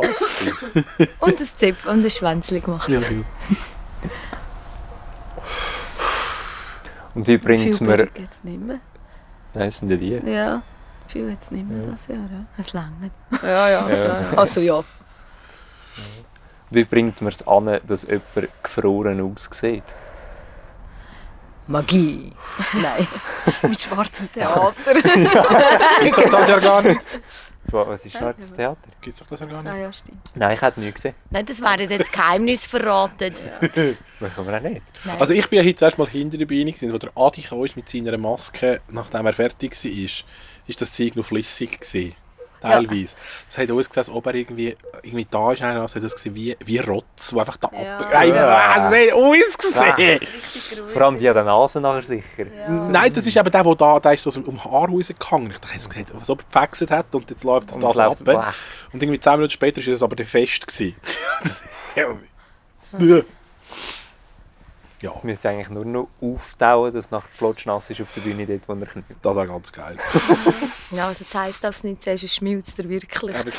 und 1.20 1.40
ein 1.40 1.48
Zip 1.56 1.76
und 1.86 2.04
ein 2.04 2.10
Schwänzchen 2.10 2.62
gemacht. 2.62 2.88
Ja, 2.88 3.00
Und 7.14 7.26
wie 7.26 7.38
bringt 7.38 7.76
Viel 7.76 7.86
man. 7.86 7.96
Bildung 7.96 8.22
jetzt 8.22 8.44
nicht 8.44 8.60
mehr. 8.60 8.80
Nein, 9.54 9.64
das 9.64 9.78
sind 9.78 9.90
ja 9.90 9.96
die. 9.96 10.20
Ja, 10.30 10.62
viel 11.06 11.30
jetzt 11.30 11.50
nicht 11.50 11.66
mehr 11.66 11.86
das 11.86 12.06
Jahr. 12.08 12.18
Es 12.58 12.74
lange. 12.74 13.10
Ja, 13.42 13.48
ja. 13.48 13.68
ja. 13.70 13.88
Ja. 13.88 14.32
Also 14.36 14.60
ja. 14.60 14.84
Wie 16.70 16.84
bringt 16.84 17.22
man 17.22 17.32
es 17.32 17.46
an, 17.48 17.80
dass 17.86 18.02
jemand 18.06 18.48
gefroren 18.62 19.20
aussieht? 19.20 19.82
Magie. 21.68 22.32
Nein. 22.72 23.06
Mit 23.62 23.80
schwarzem 23.80 24.32
Theater. 24.32 24.74
Gibt 24.92 26.02
es 26.02 26.16
doch 26.16 26.30
das 26.30 26.48
ja 26.48 26.58
gar 26.58 26.82
nicht. 26.82 27.00
Was 27.70 28.06
ist 28.06 28.16
schwarzes 28.16 28.54
Theater? 28.54 28.88
Gibt 29.02 29.14
es 29.14 29.20
doch 29.20 29.26
das 29.28 29.40
ja 29.40 29.46
gar 29.46 29.58
ah 29.58 29.62
nicht. 29.62 29.82
ja, 29.82 29.92
stimmt. 29.92 30.18
Nein, 30.34 30.54
ich 30.54 30.62
hätte 30.62 30.80
nie 30.80 30.90
gesehen. 30.90 31.14
Nein, 31.28 31.44
das 31.44 31.60
wäre 31.60 31.82
jetzt 31.82 32.10
Geheimnis 32.10 32.64
verraten. 32.64 33.34
Machen 34.20 34.46
wir 34.46 34.56
auch 34.56 34.60
nicht. 34.62 34.82
Nein. 35.04 35.20
Also 35.20 35.34
ich 35.34 35.46
bin 35.50 35.58
ja 35.58 35.64
heute 35.64 35.74
zuerst 35.74 35.98
mal 35.98 36.08
hinter 36.08 36.38
der 36.38 36.46
Bühne, 36.46 36.72
gewesen, 36.72 36.92
wo 36.94 36.96
der 36.96 37.10
Adi 37.14 37.42
kam 37.42 37.60
mit 37.60 37.88
seiner 37.88 38.16
Maske, 38.16 38.80
nachdem 38.88 39.26
er 39.26 39.34
fertig 39.34 39.72
war, 39.72 39.90
ist, 39.90 40.24
ist 40.66 40.80
das 40.80 40.94
Zeug 40.94 41.14
noch 41.16 41.26
flüssig 41.26 41.78
gewesen. 41.78 42.14
Teilweise. 42.60 43.16
Das 43.46 43.58
hat 43.58 43.70
ausgesehen, 43.70 43.98
als 43.98 44.10
ob 44.10 44.26
er 44.26 44.34
irgendwie, 44.34 44.76
irgendwie 45.02 45.26
da 45.30 45.52
ist, 45.52 45.62
einer, 45.62 45.82
das 45.82 45.94
hat 45.94 46.04
ausgesehen 46.04 46.34
wie, 46.34 46.56
wie 46.64 46.78
Rotz, 46.78 47.30
der 47.30 47.40
einfach 47.40 47.56
da 47.56 47.70
Ja. 47.72 47.98
ab... 47.98 48.08
Ey, 48.12 48.32
was 48.32 48.86
hat 48.86 49.12
ausgesehen? 49.12 49.94
Richtig 49.94 50.78
gruselig. 50.78 50.92
Vor 50.92 51.02
allem 51.02 51.18
die 51.18 51.28
an 51.28 51.34
der 51.34 51.44
Nase 51.44 51.80
nachher 51.80 52.02
sicher. 52.02 52.46
Nein, 52.68 53.12
das 53.12 53.26
ist 53.26 53.36
eben 53.36 53.50
der, 53.50 53.62
der 53.64 53.74
da, 53.74 54.00
der 54.00 54.12
ist 54.12 54.22
so 54.22 54.40
um 54.40 54.64
Haar 54.64 54.88
rausgehangen. 54.88 55.50
Ich 55.50 55.58
dachte, 55.58 56.14
was 56.14 56.30
ob 56.30 56.40
er 56.40 56.44
gefexet 56.44 56.90
hat 56.90 57.14
und 57.14 57.30
jetzt 57.30 57.44
läuft 57.44 57.68
das, 57.68 57.76
Und 57.76 57.82
das 57.82 57.96
läuft 57.96 58.28
ab. 58.28 58.54
Und 58.92 59.02
irgendwie 59.02 59.20
10 59.20 59.32
Minuten 59.32 59.50
später 59.50 59.84
war 59.86 59.94
es 59.94 60.02
aber 60.02 60.16
dann 60.16 60.26
fest. 60.26 60.66
Gewesen. 60.66 60.96
ja. 65.02 65.10
ja, 65.10 65.16
Es 65.16 65.24
müsste 65.24 65.48
eigentlich 65.48 65.70
nur 65.70 65.84
noch 65.84 66.08
auftauen, 66.20 66.92
dass 66.92 67.10
nachher 67.10 67.28
flotschnass 67.32 67.90
ist 67.90 68.00
auf 68.00 68.08
der 68.14 68.20
Bühne 68.22 68.46
dort, 68.46 68.68
wo 68.68 68.74
er 68.74 68.86
knüpft. 68.86 69.10
das 69.22 69.34
war 69.34 69.46
ganz 69.46 69.72
geil. 69.72 69.96
Ja, 70.90 71.08
also 71.08 71.22
das 71.22 71.34
heisst, 71.34 71.62
dass 71.62 71.82
du 71.82 71.88
nicht 71.88 72.02
sagst, 72.02 72.24
es 72.24 72.34
schmilzt 72.34 72.78
dir 72.78 72.88
wirklich. 72.88 73.36
Du, 73.36 73.52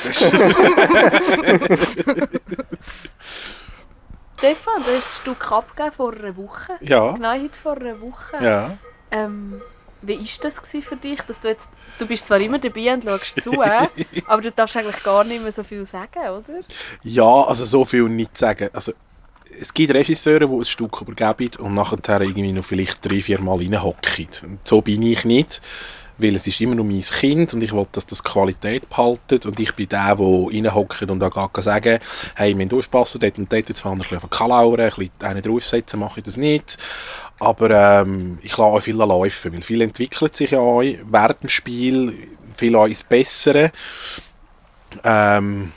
Stefan, 4.36 4.82
du 4.84 4.96
hast 4.96 5.18
ein 5.18 5.22
Stück 5.22 5.52
abgegeben 5.52 5.92
vor 5.92 6.12
einer 6.12 6.36
Woche. 6.36 6.72
ja, 6.80 7.12
Genau 7.12 7.32
heute 7.32 7.58
vor 7.60 7.76
einer 7.76 8.00
Woche. 8.00 8.42
ja. 8.44 8.76
Ähm, 9.12 9.60
wie 10.02 10.18
war 10.18 10.26
das 10.42 10.60
für 10.60 10.96
dich? 10.96 11.20
Dass 11.22 11.40
du, 11.40 11.48
jetzt, 11.48 11.68
du 11.98 12.06
bist 12.06 12.26
zwar 12.26 12.40
immer 12.40 12.58
dabei 12.58 12.94
und 12.94 13.04
schaust 13.04 13.40
zu, 13.42 13.52
aber 14.26 14.42
du 14.42 14.50
darfst 14.50 14.76
eigentlich 14.76 15.02
gar 15.02 15.24
nicht 15.24 15.42
mehr 15.42 15.52
so 15.52 15.62
viel 15.62 15.84
sagen, 15.84 16.20
oder? 16.20 16.60
Ja, 17.02 17.44
also 17.44 17.64
so 17.66 17.84
viel 17.84 18.04
nicht 18.08 18.36
sagen. 18.36 18.70
Also, 18.72 18.92
es 19.58 19.74
gibt 19.74 19.94
Regisseure, 19.94 20.46
die 20.46 20.54
ein 20.54 20.64
Stück 20.64 21.00
übergeben 21.00 21.50
und 21.60 21.74
nachher 21.74 22.20
irgendwie 22.20 22.52
noch 22.52 22.64
vielleicht 22.64 23.04
drei, 23.04 23.20
vier 23.20 23.40
Mal 23.40 23.58
reinhocken. 23.58 24.28
So 24.64 24.80
bin 24.80 25.02
ich 25.02 25.24
nicht, 25.24 25.60
weil 26.18 26.36
es 26.36 26.46
ist 26.46 26.60
immer 26.60 26.74
noch 26.74 26.84
mein 26.84 27.00
Kind 27.00 27.52
und 27.54 27.62
ich 27.62 27.72
will, 27.72 27.86
dass 27.92 28.06
das 28.06 28.22
Qualität 28.22 28.88
behaltet 28.88 29.46
und 29.46 29.58
ich 29.58 29.74
bin 29.74 29.88
der, 29.88 30.16
der 30.16 30.26
reinhockt 30.26 31.02
und 31.02 31.18
da 31.18 31.28
gar 31.28 31.50
sagen, 31.58 31.98
hey, 32.36 32.56
wir 32.56 32.64
müssen 32.64 32.78
aufpassen, 32.78 33.20
dort 33.20 33.38
und 33.38 33.52
dort, 33.52 33.68
jetzt 33.68 33.80
fahren 33.80 33.98
wir 33.98 34.04
ein 34.04 34.10
bisschen 34.10 34.30
Kalauren, 34.30 34.80
ein 34.80 34.90
bisschen 34.90 35.12
einen 35.20 35.42
draufsetzen, 35.42 36.00
mache 36.00 36.20
ich 36.20 36.24
das 36.24 36.36
nicht. 36.36 36.78
Aber 37.38 37.70
ähm, 37.70 38.38
ich 38.42 38.50
lasse 38.50 38.62
auch 38.62 38.80
viel 38.80 38.96
laufen, 38.96 39.52
weil 39.52 39.62
viel 39.62 39.80
entwickelt 39.80 40.36
sich 40.36 40.50
ja 40.50 40.58
auch 40.58 40.82
während 40.82 41.42
dem 41.42 41.48
Spiel, 41.48 42.14
viel 42.56 42.76
auch 42.76 42.86
ins 42.86 43.02
Bessere. 43.02 43.72
Ähm, 45.02 45.72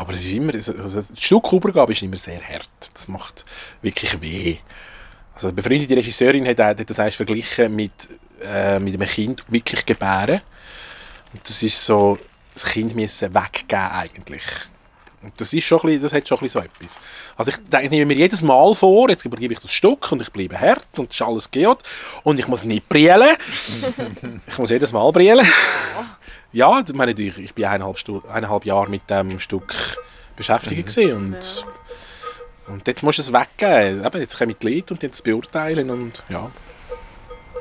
aber 0.00 0.14
es 0.14 0.24
ist 0.24 0.32
immer, 0.32 0.54
also 0.54 0.72
das 0.72 1.12
Stück 1.18 1.52
Übergabe 1.52 1.92
ist 1.92 2.00
immer 2.00 2.16
sehr 2.16 2.40
hart. 2.40 2.70
Das 2.94 3.06
macht 3.06 3.44
wirklich 3.82 4.18
weh. 4.22 4.56
Also 5.34 5.48
eine 5.48 5.54
befreundete 5.54 5.94
Regisseurin 5.94 6.48
hat, 6.48 6.58
hat 6.58 6.88
das 6.88 6.98
einst 6.98 7.18
verglichen 7.18 7.76
mit, 7.76 8.08
äh, 8.42 8.78
mit 8.78 8.94
einem 8.94 9.06
Kind 9.06 9.44
wirklich 9.48 9.84
gebären. 9.84 10.40
Und 11.34 11.46
das 11.46 11.62
ist 11.62 11.84
so, 11.84 12.18
das 12.54 12.64
Kind 12.64 12.96
müssen 12.96 13.34
weggeben 13.34 13.90
eigentlich. 13.90 14.42
Das, 15.36 15.52
ist 15.52 15.64
schon 15.64 15.80
ein 15.80 15.86
bisschen, 15.86 16.02
das 16.02 16.12
hat 16.14 16.26
schon 16.26 16.38
ein 16.38 16.44
bisschen 16.44 16.62
so 16.62 16.66
etwas. 16.66 17.00
Also 17.36 17.50
ich 17.50 17.58
denke, 17.68 17.90
nehme 17.90 18.06
mir 18.06 18.16
jedes 18.16 18.42
Mal 18.42 18.74
vor, 18.74 19.10
jetzt 19.10 19.24
übergebe 19.24 19.52
ich 19.52 19.58
das 19.58 19.72
Stück 19.72 20.10
und 20.12 20.22
ich 20.22 20.30
bleibe 20.32 20.58
hart 20.58 20.98
und 20.98 21.10
es 21.10 21.16
ist 21.16 21.22
alles 21.22 21.50
gut 21.50 21.78
und 22.22 22.40
ich 22.40 22.48
muss 22.48 22.64
nicht 22.64 22.88
brillen. 22.88 23.36
ich 24.46 24.58
muss 24.58 24.70
jedes 24.70 24.92
Mal 24.92 25.12
brillen. 25.12 25.46
ja, 26.52 26.80
ich 26.80 26.94
meine, 26.94 27.12
ich, 27.12 27.38
ich 27.38 27.54
bin 27.54 27.66
eineinhalb, 27.66 27.98
Stu 27.98 28.22
eineinhalb 28.32 28.64
Jahre 28.64 28.88
mit 28.88 29.10
dem 29.10 29.38
Stück 29.40 29.98
beschäftigt 30.36 30.86
gewesen 30.86 31.12
und, 31.12 31.66
und 32.68 32.86
jetzt 32.86 33.02
musst 33.02 33.18
du 33.18 33.22
es 33.22 33.32
weggeben. 33.32 34.02
Eben, 34.04 34.20
jetzt 34.20 34.38
kommen 34.38 34.56
die 34.58 34.74
Leute 34.74 34.94
und 34.94 35.02
die 35.02 35.22
beurteilen 35.22 35.90
und 35.90 36.22
ja. 36.30 36.50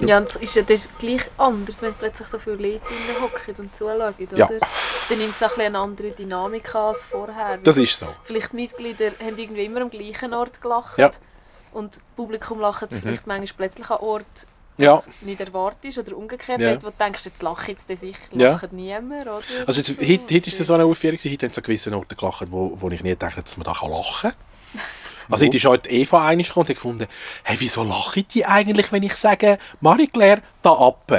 Ja, 0.02 0.18
und 0.18 0.30
es 0.30 0.36
ist 0.38 0.56
ja 0.56 0.62
das 0.64 0.90
gleich 0.98 1.30
anders, 1.38 1.82
wenn 1.82 1.94
plötzlich 1.94 2.28
so 2.28 2.40
viele 2.40 2.56
Leute 2.56 2.82
hocken 3.22 3.56
und 3.58 3.76
zuschauen, 3.76 4.02
oder? 4.02 4.38
Ja. 4.38 4.48
Dann 4.48 5.18
nimmt 5.18 5.36
es 5.36 5.44
auch 5.44 5.58
ein 5.58 5.66
eine 5.68 5.80
andere 5.80 6.12
Dynamik 6.12 6.74
an 6.74 6.82
als 6.88 7.04
vorher. 7.06 7.58
Das 7.58 7.78
ist 7.78 7.98
so. 8.00 8.08
Vielleicht 8.24 8.52
die 8.54 8.56
Mitglieder 8.58 9.12
haben 9.24 9.38
irgendwie 9.38 9.66
immer 9.66 9.82
am 9.82 9.90
gleichen 9.90 10.34
Ort 10.34 10.62
gelacht 10.62 10.98
Ja. 10.98 11.12
und 11.74 11.96
das 11.96 12.02
Publikum 12.16 12.60
lacht 12.62 12.88
vielleicht 12.90 13.28
manchmal 13.28 13.58
plötzlich 13.58 13.90
an 13.90 13.98
Ort, 13.98 14.26
Ja. 14.78 14.94
was 14.94 15.10
nicht 15.22 15.42
erwartet 15.42 15.84
ist 15.86 15.98
oder 15.98 16.16
umgekehrt, 16.16 16.62
Ja. 16.62 16.72
dort, 16.72 16.84
wo 16.86 16.90
du 16.90 16.96
denkst, 17.04 17.26
jetzt 17.26 17.44
lacht 17.44 17.68
jetzt 17.68 17.90
der 17.90 17.98
sicher, 17.98 18.30
Ja. 18.32 18.52
lacht 18.52 18.72
niemand, 18.72 19.24
oder? 19.28 19.42
Also 19.68 19.82
jetzt, 19.82 19.90
heute, 20.00 20.36
heute 20.36 20.50
ist 20.50 20.60
es 20.62 20.68
so 20.68 20.74
eine 20.76 20.86
Aufführung, 20.86 21.18
heute 21.20 21.46
haben 21.46 21.52
sie 21.54 21.60
an 21.60 21.64
gewissen 21.64 21.94
Orten 21.94 22.16
gelacht, 22.16 22.48
wo, 22.50 22.78
wo 22.80 22.90
ich 22.90 23.04
nie 23.04 23.16
dachte, 23.16 23.42
dass 23.44 23.58
man 23.58 23.66
da 23.66 23.72
lachen 23.74 24.32
kann. 24.32 24.34
Also 25.30 25.46
heute 25.46 25.58
ist 25.58 25.66
heute 25.66 25.90
Eva 25.90 26.26
einig 26.28 26.48
gekommen 26.48 26.64
und 26.66 26.70
hat 26.70 26.76
gefunden, 26.76 27.08
hey, 27.44 27.56
wieso 27.60 27.84
lache 27.84 28.20
ich 28.22 28.28
die 28.28 28.46
eigentlich, 28.46 28.92
wenn 28.92 29.04
ich 29.04 29.14
sage, 29.16 29.58
Marie-Claire, 29.82 30.42
da 30.62 30.72
ab? 30.74 31.12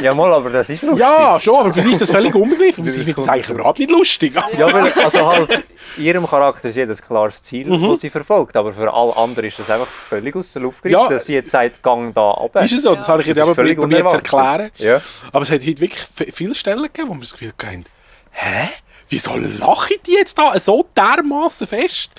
Ja, 0.00 0.14
mal, 0.14 0.32
aber 0.32 0.48
das 0.50 0.68
ist 0.68 0.82
lustig. 0.82 1.00
Ja, 1.00 1.38
schon, 1.40 1.56
aber 1.56 1.72
für 1.72 1.82
mich 1.82 1.94
ist 1.94 2.02
das 2.02 2.10
völlig 2.12 2.34
unbegreiflich. 2.34 2.76
Das 2.84 2.94
Ich 2.94 3.00
ist 3.00 3.04
finde 3.06 3.14
das 3.22 3.28
eigentlich 3.28 3.50
überhaupt 3.50 3.78
nicht 3.80 3.90
lustig. 3.90 4.34
Ja, 4.56 4.72
weil, 4.72 4.92
also 4.92 5.26
halt, 5.26 5.64
in 5.96 6.04
ihrem 6.04 6.26
Charakter 6.28 6.68
ist 6.68 6.76
jedes 6.76 7.02
klares 7.02 7.42
Ziel, 7.42 7.66
Mhm. 7.66 7.90
das 7.90 8.00
sie 8.00 8.10
verfolgt. 8.10 8.56
Aber 8.56 8.72
für 8.72 8.92
alle 8.92 9.16
anderen 9.16 9.48
ist 9.48 9.58
das 9.58 9.68
einfach 9.70 9.86
völlig 9.88 10.36
aus 10.36 10.52
der 10.52 10.62
Luft 10.62 10.82
gegriffen, 10.82 11.02
Ja. 11.02 11.08
dass 11.08 11.26
sie 11.26 11.34
jetzt 11.34 11.50
sagt, 11.50 11.82
gang 11.82 12.14
da 12.14 12.30
runter. 12.30 12.62
Ist 12.62 12.72
es 12.72 12.82
so? 12.84 12.94
Das 12.94 13.08
habe 13.08 13.22
ich 13.22 13.28
jetzt 13.28 13.38
aber 13.40 13.54
völlig 13.56 13.76
probiert 13.76 14.08
zu 14.08 14.16
erklären. 14.16 14.70
Ja. 14.76 15.00
Aber 15.32 15.42
es 15.42 15.50
hat 15.50 15.60
heute 15.66 15.80
wirklich 15.80 16.04
viele 16.32 16.54
Stellen 16.54 16.82
gegeben, 16.84 17.08
wo 17.08 17.14
man 17.14 17.20
das 17.22 17.32
Gefühl 17.32 17.48
hatte, 17.48 17.84
hä? 18.30 18.68
Wieso 19.14 19.36
lache 19.36 19.94
ich 19.94 20.02
die 20.02 20.12
jetzt 20.12 20.36
da 20.36 20.58
so 20.58 20.84
dermaßen 20.96 21.66
fest? 21.66 22.12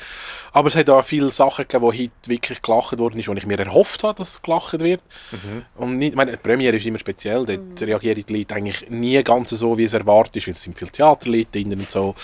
Aber 0.54 0.70
es 0.70 0.78
hat 0.78 0.90
auch 0.90 1.04
viele 1.04 1.32
Sachen 1.32 1.64
gegeben, 1.64 1.84
wo 1.84 1.92
heute 1.92 2.12
wirklich 2.28 2.62
gelacht 2.62 2.98
worden 2.98 3.20
ist, 3.20 3.28
wo 3.28 3.34
ich 3.34 3.46
mir 3.46 3.60
erhofft 3.60 4.04
habe, 4.04 4.18
dass 4.18 4.42
gelacht 4.42 4.80
wird. 4.80 5.04
Und 5.76 5.98
nicht, 5.98 6.12
ich 6.12 6.16
meine, 6.16 6.32
die 6.32 6.38
Premiere 6.38 6.78
ist 6.78 6.86
immer 6.86 6.98
speziell, 6.98 7.46
dort 7.46 7.82
reagieren 7.82 8.24
die 8.26 8.38
Leute 8.38 8.56
eigentlich 8.56 8.90
nie 8.90 9.22
ganz 9.24 9.50
so, 9.50 9.78
wie 9.78 9.84
es 9.84 9.94
erwartet 9.94 10.38
ist, 10.38 10.48
weil 10.48 10.54
es 10.54 10.62
sind 10.62 10.78
viele 10.78 10.92
Theaterleute 10.92 11.52
drin 11.52 11.74
und 11.74 11.92
so. 11.92 12.16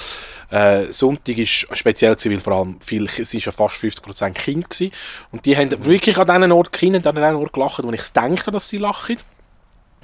Äh, 0.50 0.86
Sonntag 0.94 1.38
ist 1.38 1.68
speziell 1.74 2.16
gewesen, 2.16 2.32
weil 2.32 2.40
vor 2.40 2.54
allem 2.54 2.80
viel, 2.80 3.04
es 3.04 3.34
ist 3.34 3.44
ja 3.44 3.52
fast 3.52 3.76
50% 3.76 4.32
Kind 4.32 4.70
gewesen. 4.70 4.94
Und 5.34 5.46
die 5.46 5.58
haben 5.58 5.84
wirklich 5.84 6.18
an 6.18 6.28
diesen 6.28 6.52
Ort, 6.54 6.72
Kinder 6.72 7.10
an 7.10 7.16
diesen 7.16 7.36
Ort 7.36 7.52
gelacht, 7.52 7.84
wo 7.84 7.92
ich 7.92 8.00
es 8.00 8.14
denke, 8.14 8.50
dass 8.50 8.70
sie 8.70 8.78
lachen. 8.78 9.18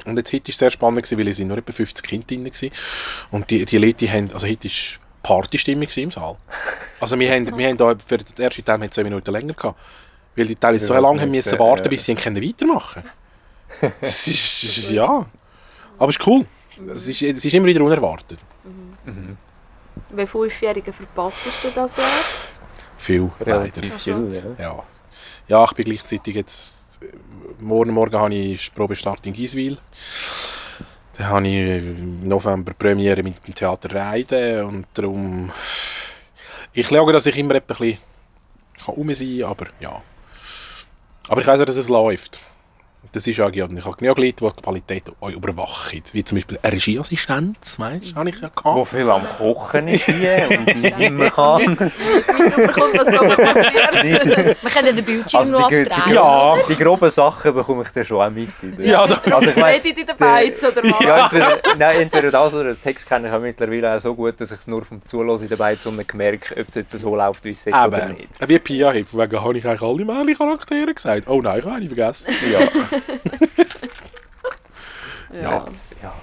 Und 0.05 0.17
jetzt 0.17 0.31
heute 0.31 0.47
war 0.47 0.49
es 0.51 0.57
sehr 0.57 0.71
spannend, 0.71 1.03
gewesen, 1.03 1.19
weil 1.19 1.27
es 1.27 1.38
sind 1.38 1.47
nur 1.47 1.57
etwa 1.57 1.71
50 1.71 2.05
Kinder 2.05 2.25
drin 2.27 2.45
waren. 2.45 2.71
Und 3.31 3.49
die, 3.49 3.65
die 3.65 3.77
Leute 3.77 4.12
haben, 4.12 4.31
also 4.31 4.47
heute 4.47 4.67
war 4.67 4.99
Partystimmung 5.23 5.88
im 5.95 6.12
Saal. 6.12 6.38
Also 6.99 7.19
wir 7.19 7.31
haben, 7.31 7.57
wir 7.57 7.67
haben 7.67 7.77
da 7.77 7.95
für 8.05 8.17
den 8.17 8.38
ersten 8.38 8.63
Teil 8.63 8.79
haben 8.79 8.91
10 8.91 9.03
Minuten 9.03 9.31
länger 9.31 9.53
gehabt. 9.53 9.79
Weil 10.36 10.47
die 10.47 10.55
teilweise 10.55 10.86
so 10.86 10.93
lange 10.93 11.21
haben 11.21 11.29
müssen, 11.29 11.49
müssen 11.49 11.60
warten, 11.60 11.86
ja. 11.86 11.89
bis 11.89 12.05
sie 12.05 12.15
können 12.15 12.41
weitermachen 12.41 13.03
können. 13.79 13.93
Ist, 14.01 14.89
ja. 14.91 15.25
Aber 15.99 16.10
es 16.10 16.17
ist 16.17 16.27
cool. 16.27 16.45
Es 16.93 17.07
ist, 17.07 17.21
es 17.21 17.43
ist 17.43 17.53
immer 17.53 17.65
wieder 17.65 17.83
unerwartet. 17.83 18.39
Wie 20.12 20.25
Fünfjährige 20.25 20.93
verpasst 20.93 21.63
du 21.63 21.69
das 21.73 21.97
Jahr? 21.97 22.05
Viel, 22.97 23.29
leider. 23.39 23.60
Relativ 23.62 23.97
viel, 24.01 24.55
ja. 24.57 24.63
Ja. 24.63 24.83
ja, 25.47 25.65
ich 25.65 25.71
bin 25.73 25.86
gleichzeitig 25.86 26.36
jetzt... 26.36 26.87
Morgen 27.60 27.91
Morgen 27.91 28.15
habe 28.17 28.33
ich 28.33 28.73
Probestart 28.73 29.25
in 29.27 29.33
Giswil. 29.33 29.77
Dann 31.17 31.27
habe 31.27 31.47
ich 31.47 31.83
im 31.83 32.27
November 32.27 32.73
Premiere 32.73 33.23
mit 33.23 33.45
dem 33.45 33.53
Theater 33.53 33.93
Reiden 33.93 34.65
und 34.65 34.86
darum... 34.93 35.51
Ich 36.73 36.88
schaue, 36.88 37.12
dass 37.12 37.25
ich 37.25 37.38
immer 37.38 37.55
ein 37.55 37.62
bisschen 37.62 37.97
rum 38.88 39.13
sein 39.13 39.39
kann, 39.39 39.49
aber 39.49 39.67
ja. 39.79 40.01
Aber 41.27 41.41
ich 41.41 41.47
weiss 41.47 41.60
ja, 41.60 41.65
dass 41.65 41.77
es 41.77 41.89
läuft. 41.89 42.39
Das 43.13 43.25
ist 43.25 43.38
ja, 43.38 43.47
ich 43.49 43.62
habe 43.62 43.73
genug 43.73 44.01
Leute, 44.01 44.17
die 44.17 44.33
die 44.33 44.62
Qualität 44.62 45.03
auch 45.21 45.29
überwachen. 45.31 46.01
Wie 46.12 46.23
zum 46.25 46.36
Beispiel 46.38 46.60
eine 46.62 46.73
Regieassistenz, 46.73 47.79
weißt 47.79 48.12
du, 48.12 48.15
habe 48.15 48.29
ich 48.29 48.39
ja 48.41 48.49
Wo 48.63 48.73
gehabt. 48.83 48.88
viel 48.89 49.10
am 49.10 49.21
Kochen 49.38 49.88
ist 49.88 50.05
hier 50.05 50.47
und 50.49 50.65
nicht 50.83 50.99
immer 50.99 51.29
kann. 51.31 51.62
Nicht 51.62 51.79
mitbekommen, 51.79 52.93
was 52.95 53.05
da 53.07 53.36
passiert. 53.36 54.25
Wir 54.62 54.69
können 54.69 54.95
den 54.97 55.05
Bildschirm 55.05 55.39
Also 55.39 55.57
noch 55.60 55.69
die, 55.69 55.86
die. 55.86 56.13
Ja. 56.13 56.55
die 56.67 56.75
groben 56.75 57.10
Sachen 57.10 57.53
bekomme 57.55 57.83
ich 57.83 57.89
dann 57.89 58.05
schon 58.05 58.21
auch 58.21 58.29
mit. 58.29 58.49
Oder? 58.62 58.83
Ja, 58.86 59.07
das- 59.07 59.23
also 59.31 59.49
ich 59.49 59.55
meine, 59.55 59.77
Redet 59.77 59.99
in 59.99 60.05
der 60.05 60.13
Beiz 60.13 60.63
oder 60.63 60.83
was? 60.83 61.01
ja, 61.01 61.23
entweder, 61.23 61.77
nein, 61.77 62.01
entweder 62.01 62.31
das 62.31 62.53
oder 62.53 62.63
den 62.65 62.81
Text 62.83 63.07
kenne 63.07 63.29
ich 63.29 63.33
auch 63.33 63.39
mittlerweile 63.39 63.95
auch 63.95 64.01
so 64.01 64.13
gut, 64.15 64.39
dass 64.41 64.51
ich 64.51 64.60
es 64.60 64.67
nur 64.67 64.83
vom 64.83 65.03
Zuhören 65.05 65.47
dabei 65.49 65.75
zu 65.77 65.91
gemerkt 65.91 66.51
ob 66.51 66.67
es 66.67 66.75
jetzt 66.75 66.91
so 66.99 67.15
läuft, 67.15 67.43
wie 67.45 67.51
es 67.51 67.63
sollte 67.63 67.77
oder 67.79 67.86
Aber, 68.03 68.05
nicht. 68.13 68.27
wie 68.45 68.60
Pia 68.60 68.93
wegen 68.93 69.41
habe 69.41 69.57
ich 69.57 69.65
eigentlich 69.65 69.81
alle 69.81 70.05
männlichen 70.05 70.45
Charaktere 70.45 70.93
gesagt. 70.93 71.27
Oh 71.27 71.41
nein, 71.41 71.60
ich 71.60 71.65
habe 71.65 71.75
eine 71.75 71.88
vergessen. 71.88 72.36
Ja. 72.51 72.60
Ja. 75.34 75.41
Ja, 75.41 75.60
das, 75.65 75.93
ja. 76.02 76.13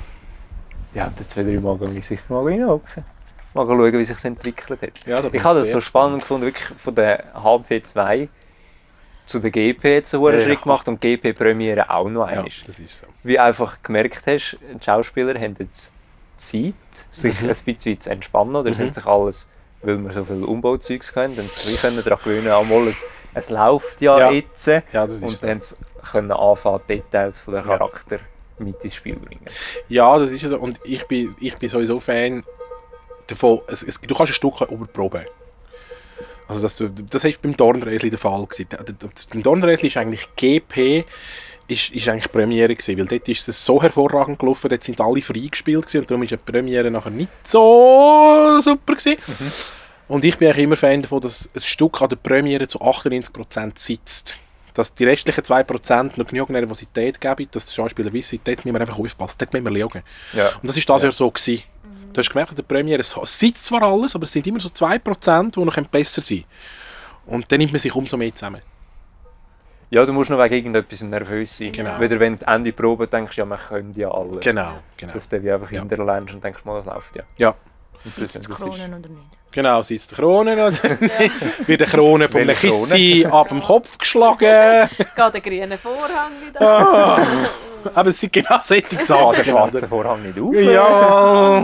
ja, 0.95 1.13
in 1.19 1.29
zwei, 1.29 1.43
drei 1.43 1.61
Mal 1.61 1.77
gehe 1.77 1.91
ich 1.99 2.07
sicher 2.07 2.23
mal 2.29 2.43
reinhocken. 2.45 3.05
Mal 3.53 3.67
schauen, 3.67 3.93
wie 3.93 4.05
sich 4.05 4.25
entwickelt 4.25 4.81
hat. 4.81 5.07
Ja, 5.07 5.23
Ich 5.31 5.45
habe 5.45 5.59
das 5.59 5.71
so 5.71 5.81
spannend 5.83 6.23
gefunden, 6.23 6.47
wirklich 6.47 6.67
von 6.79 6.95
der 6.95 7.35
HP2 7.35 8.29
zu 9.27 9.39
der 9.41 9.51
GP 9.51 9.85
jetzt 9.85 10.11
so 10.11 10.27
einen 10.27 10.39
Ja. 10.39 10.45
Schritt 10.45 10.63
gemacht 10.63 10.89
und 10.89 11.01
GP 11.01 11.33
Premiere 11.35 11.89
auch 11.91 12.09
noch 12.09 12.23
Ja, 12.23 12.39
einmal. 12.39 12.49
das 12.67 12.79
ist 12.79 12.99
so. 12.99 13.07
Wie 13.23 13.39
einfach 13.39 13.83
gemerkt 13.83 14.27
hast, 14.27 14.57
die 14.61 14.85
Schauspieler 14.85 15.39
haben 15.39 15.55
jetzt 15.59 15.93
Zeit, 16.37 16.75
sich 17.11 17.41
Mhm. 17.41 17.49
ein 17.51 17.57
bisschen 17.65 18.01
zu 18.01 18.11
entspannen 18.11 18.57
oder 18.57 18.71
es 18.71 18.79
Mhm. 18.79 18.87
hat 18.87 18.95
sich 18.95 19.07
alles, 19.07 19.49
weil 19.83 19.99
wir 19.99 20.13
so 20.13 20.25
viel 20.25 20.43
Umbauzeugs 20.45 21.15
haben, 21.15 21.37
dann 21.37 21.47
sich 21.49 21.81
daran 21.81 22.19
gewöhnen, 22.25 22.49
einmal 22.51 22.89
es, 22.89 23.05
es 23.35 23.51
läuft 23.51 24.01
ja, 24.01 24.19
Ja. 24.19 24.31
jetzt 24.31 24.67
Ja, 24.67 24.83
das 24.93 25.17
ist 25.17 25.23
und 25.23 25.31
so. 25.31 25.47
dann 25.47 25.61
können 26.05 26.33
anfangen, 26.33 26.81
Details 26.89 27.41
von 27.43 27.55
der 27.55 27.63
Ja. 27.65 27.79
Charakter 27.79 28.19
mit 28.59 28.85
ins 28.85 28.95
Spiel 28.95 29.17
bringen. 29.17 29.45
Ja, 29.89 30.19
das 30.19 30.31
ist 30.31 30.43
ja 30.43 30.49
so. 30.49 30.59
Und 30.59 30.79
ich 30.85 31.07
bin, 31.07 31.35
ich 31.41 31.57
bin 31.57 31.69
sowieso 31.69 32.01
Fan 32.01 32.45
davon, 33.27 33.61
es, 33.67 33.83
es, 33.83 34.01
du 34.01 34.15
kannst 34.15 34.33
ein 34.33 34.35
Stück 34.35 34.61
überproben. 34.61 35.25
Also 36.47 36.61
das, 36.61 36.83
das 37.11 37.25
war 37.25 37.33
beim 37.43 37.57
Dornreisli 37.57 38.11
der 38.11 38.19
Fall. 38.19 38.47
Gewesen. 38.47 38.69
Beim 39.33 39.43
Dornreisli 39.43 39.89
ist 39.89 39.97
eigentlich 39.97 40.29
GP 40.37 41.05
ist, 41.67 41.91
ist 41.91 42.09
eigentlich 42.09 42.31
Premiere 42.31 42.75
gewesen, 42.75 42.99
weil 42.99 43.07
dort 43.07 43.29
ist 43.29 43.49
es 43.49 43.65
so 43.65 43.81
hervorragend 43.81 44.39
gelaufen, 44.39 44.69
dort 44.69 44.85
sind 44.85 45.01
alle 45.01 45.23
freigespielt 45.23 45.87
gewesen 45.87 46.01
und 46.01 46.11
darum 46.11 46.23
ist 46.23 46.31
die 46.31 46.37
Premiere 46.37 46.91
nachher 46.91 47.11
nicht 47.11 47.31
so 47.45 48.59
super 48.61 48.95
gewesen. 48.95 49.17
Und 50.07 50.25
ich 50.25 50.37
bin 50.37 50.49
eigentlich 50.49 50.65
immer 50.65 50.77
Fan 50.77 51.01
davon, 51.01 51.23
dass 51.23 51.49
ein 51.55 51.61
Stück 51.61 52.03
an 52.03 52.11
der 52.11 52.17
Premiere 52.17 52.67
zu 52.67 52.81
98% 52.81 53.79
sitzt. 53.79 54.37
Dass 54.75 54.95
die 54.95 55.05
restlichen 55.05 55.43
2% 55.43 56.13
noch 56.17 56.27
genug 56.27 56.51
Nervosität 56.51 57.21
geben, 57.21 57.49
dass 57.53 57.67
die 57.67 57.75
Schauspieler 57.75 58.13
wissen, 58.13 58.41
dort 58.43 58.65
müssen 58.65 58.75
wir 58.75 58.81
einfach 58.81 58.99
aufpassen, 58.99 59.37
dort 59.39 59.53
müssen 59.53 59.73
wir 59.73 59.81
schauen. 59.81 60.03
Ja. 60.33 60.49
Und 60.61 60.69
das 60.69 60.77
ist 60.77 60.89
das 60.89 61.03
Jahr 61.03 61.13
so 61.13 61.31
gewesen. 61.31 61.63
Du 62.13 62.19
hast 62.21 62.31
gemerkt, 62.31 62.51
an 62.51 62.57
der 62.57 62.63
Premiere, 62.65 63.01
es 63.01 63.17
es 63.17 63.39
sitzt 63.39 63.67
zwar 63.67 63.83
alles, 63.83 64.15
aber 64.15 64.25
es 64.25 64.33
sind 64.33 64.47
immer 64.47 64.61
so 64.61 64.69
2%, 64.69 65.51
die 65.53 65.65
noch 65.65 65.77
besser 65.89 66.23
sein 66.23 66.39
können. 66.39 67.41
Und 67.41 67.51
dann 67.51 67.59
nimmt 67.59 67.73
man 67.73 67.79
sich 67.79 67.95
umso 67.95 68.17
mehr 68.17 68.35
zusammen. 68.35 68.63
Ja, 69.91 70.05
du 70.05 70.13
musst 70.13 70.31
noch 70.31 70.39
wegen 70.39 70.55
irgendetwas 70.55 71.03
nervös 71.03 71.57
sein. 71.57 71.73
Genau. 71.73 72.01
Wieder 72.01 72.19
wenn 72.19 72.39
du 72.39 72.47
Ende 72.47 72.73
Probe 72.73 73.07
denkst, 73.07 73.37
ja, 73.39 73.45
man 73.45 73.59
könnte 73.59 74.01
ja 74.01 74.11
alles. 74.11 74.41
Genau, 74.41 74.79
genau. 74.97 75.13
Dass 75.13 75.29
du 75.29 75.43
wie 75.43 75.53
einfach 75.53 75.71
Ja. 75.71 75.81
hinterlernst 75.81 76.35
und 76.35 76.43
denkst, 76.43 76.65
mal, 76.65 76.83
das 76.83 76.87
läuft 76.87 77.15
ja. 77.17 77.23
Ja. 77.37 77.51
Und 77.51 77.57
das, 78.05 78.33
Sitzt 78.33 78.49
das 78.49 78.59
ist, 78.61 78.65
Kronen 78.65 78.95
oder 78.95 79.09
nicht? 79.09 79.39
Genau, 79.55 79.83
sitzt 79.83 80.11
die 80.11 80.17
Krone 80.17 80.55
oder 80.55 80.73
wird 81.67 81.81
die 81.81 81.85
Krone 81.85 82.29
von 82.29 82.41
einem? 82.41 82.57
Kissi 82.57 83.25
ab 83.31 83.51
dem 83.51 83.63
Kopf 83.63 83.97
geschlagen. 83.99 84.41
Geht 84.99 85.17
der 85.17 85.41
grüne 85.41 85.79
Vorhang 85.79 86.33
wieder? 86.45 86.61
Ah. 86.61 87.25
Aber 87.95 88.11
es 88.11 88.19
sind 88.19 88.33
genau 88.33 88.59
solche 88.61 88.99
ah, 88.99 89.01
Sachen. 89.01 89.37
der 89.37 89.45
schwarze 89.45 89.87
Vorhang 89.87 90.23
nicht 90.23 90.41
auf. 90.41 90.55
Ja. 90.57 91.61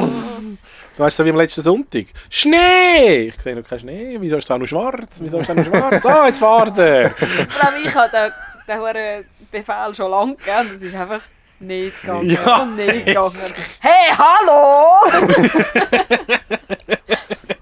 Du 0.97 1.03
weißt 1.03 1.17
so 1.17 1.25
wie 1.25 1.31
am 1.31 1.37
letzten 1.37 1.63
Sonntag. 1.63 2.07
Schnee! 2.29 3.23
Ich 3.29 3.41
sehe 3.43 3.57
noch 3.57 3.67
keinen 3.67 3.81
Schnee. 3.81 4.17
Wieso 4.21 4.37
ist 4.37 4.45
es 4.45 4.51
auch 4.53 4.59
noch 4.59 4.67
schwarz? 4.67 5.19
Wieso 5.19 5.41
ist 5.41 5.49
es 5.49 5.51
auch 5.51 5.55
noch 5.57 5.67
schwarz? 5.67 6.07
Ah, 6.07 6.27
jetzt 6.27 6.39
fahrt 6.39 6.79
er. 6.79 7.11
Vor 7.49 7.69
allem 7.69 7.83
ich 7.85 7.93
habe 7.93 8.11
den, 8.13 8.33
den 8.69 8.81
hohen 8.81 9.25
Befehl 9.51 9.95
schon 9.97 10.11
lange 10.13 10.37
gegeben. 10.37 10.71
Das 10.75 10.83
ist 10.83 10.95
einfach 10.95 11.23
nicht 11.61 12.01
gegangen. 12.01 12.31
Ja. 12.31 12.63
Und 12.63 12.77
nicht 12.77 13.07
gegangen. 13.07 13.53
Hey, 13.81 14.13
hallo! 14.17 15.31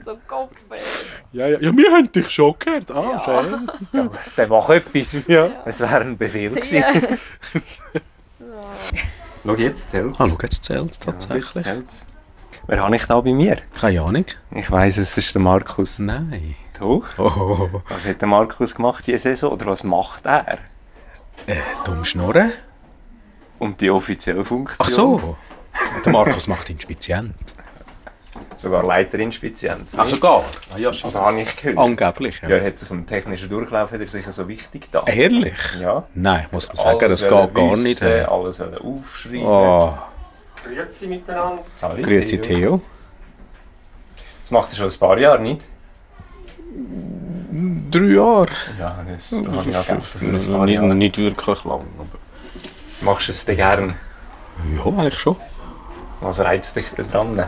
so 0.05 0.19
Kopf. 0.27 0.53
Ja, 1.33 1.47
ja, 1.47 1.59
ja, 1.61 1.77
wir 1.77 1.93
haben 1.93 2.11
dich 2.11 2.31
schon 2.31 2.55
gehört. 2.59 2.91
Ah, 2.91 3.23
Ja. 3.27 3.43
schön. 3.43 3.71
Ja, 3.93 4.09
dann 4.37 4.49
mach 4.49 4.69
etwas. 4.71 5.25
Ja. 5.29 5.51
Es 5.67 5.81
wäre 5.81 6.01
ein 6.01 6.17
Befehl 6.17 6.51
gewesen. 6.51 6.85
Schau, 9.45 9.55
jetzt 9.55 9.91
zählt 9.91 10.15
Ah, 10.19 10.27
schau, 10.29 10.37
jetzt 10.43 10.65
zählt 10.65 10.69
es 10.69 10.69
Ja, 10.69 10.83
jetzt 10.83 11.05
tatsächlich. 11.05 11.67
Wer 12.67 12.83
habe 12.83 12.97
ich 12.97 13.05
da 13.05 13.21
bei 13.21 13.33
mir? 13.33 13.59
Keine 13.81 14.03
Ahnung. 14.03 14.25
Ich 14.51 14.71
weiss, 14.71 14.99
es 14.99 15.17
ist 15.17 15.35
der 15.35 15.41
Markus. 15.43 15.99
Nein. 15.99 16.55
Doch. 16.79 17.05
Oh, 17.19 17.69
Was 17.89 18.07
hat 18.07 18.21
der 18.21 18.29
Markus 18.29 18.75
gemacht 18.75 19.05
diese 19.07 19.19
Saison? 19.19 19.53
Oder 19.53 19.67
was 19.67 19.83
macht 19.85 20.27
er? 20.27 20.59
äh, 21.47 21.57
dumm 21.85 22.05
Schnorren? 22.05 22.53
Und 23.59 23.81
die 23.81 23.91
offizielle 23.91 24.45
Funktion? 24.45 24.77
Ach 24.79 24.89
so. 24.89 25.37
Der 26.05 26.13
Markus 26.13 26.47
macht 26.49 26.71
Inspizient. 26.71 27.35
Sogar 28.57 28.85
Leiterinspizienz. 28.85 29.95
Ach 29.97 30.07
sogar? 30.07 30.45
Ah, 30.75 30.79
ja, 30.79 30.89
Also 30.91 31.21
habe 31.21 31.41
ich 31.43 31.57
gehört. 31.57 31.79
Angeblich, 31.79 32.41
Ja, 32.43 32.49
ja. 32.49 32.57
er 32.57 32.67
hat 32.67 32.77
sich 32.77 32.91
im 32.91 33.07
technischen 33.07 33.49
Durchlauf 33.49 33.93
hat 33.93 34.01
er 34.01 34.09
sicher 34.09 34.33
so 34.33 34.49
wichtig 34.49 34.89
da. 34.91 35.05
Ehrlich? 35.07 35.55
Ja. 35.81 36.05
Nein, 36.15 36.47
muss 36.51 36.67
man 36.67 36.77
sagen, 36.77 37.05
Alles 37.05 37.21
das 37.21 37.31
geht 37.31 37.55
gar 37.55 37.71
wissen, 37.73 37.83
nicht. 37.85 38.03
äh. 38.03 38.23
Alles 38.23 38.61
aufschreiben. 38.61 39.47
Oh, 39.47 39.97
Grüezi 40.65 41.07
miteinander. 41.07 41.63
Salut, 41.77 42.03
grüezi 42.03 42.41
Theo. 42.41 42.81
Das 44.41 44.51
macht 44.51 44.71
er 44.73 44.77
schon 44.77 44.89
ein 44.91 44.99
paar 44.99 45.19
Jahre, 45.19 45.41
nicht? 45.41 45.67
Drei 47.91 48.01
Jahre. 48.01 48.47
Ja, 48.79 49.05
das, 49.11 49.31
Das 49.31 49.45
habe 49.45 49.61
ich 49.63 49.67
ist 49.69 49.77
auch 49.79 49.87
gedacht, 49.87 50.67
nicht, 50.67 50.81
nicht 50.83 51.19
wirklich 51.19 51.65
lang. 51.65 51.87
Aber 51.99 52.19
Machst 53.01 53.29
du 53.29 53.33
es 53.33 53.45
denn 53.45 53.57
gern? 53.57 53.95
ja, 54.77 54.85
eigentlich 54.85 55.15
schon. 55.15 55.37
Was 56.21 56.41
reizt 56.41 56.77
dich 56.77 56.87
daran? 56.97 57.45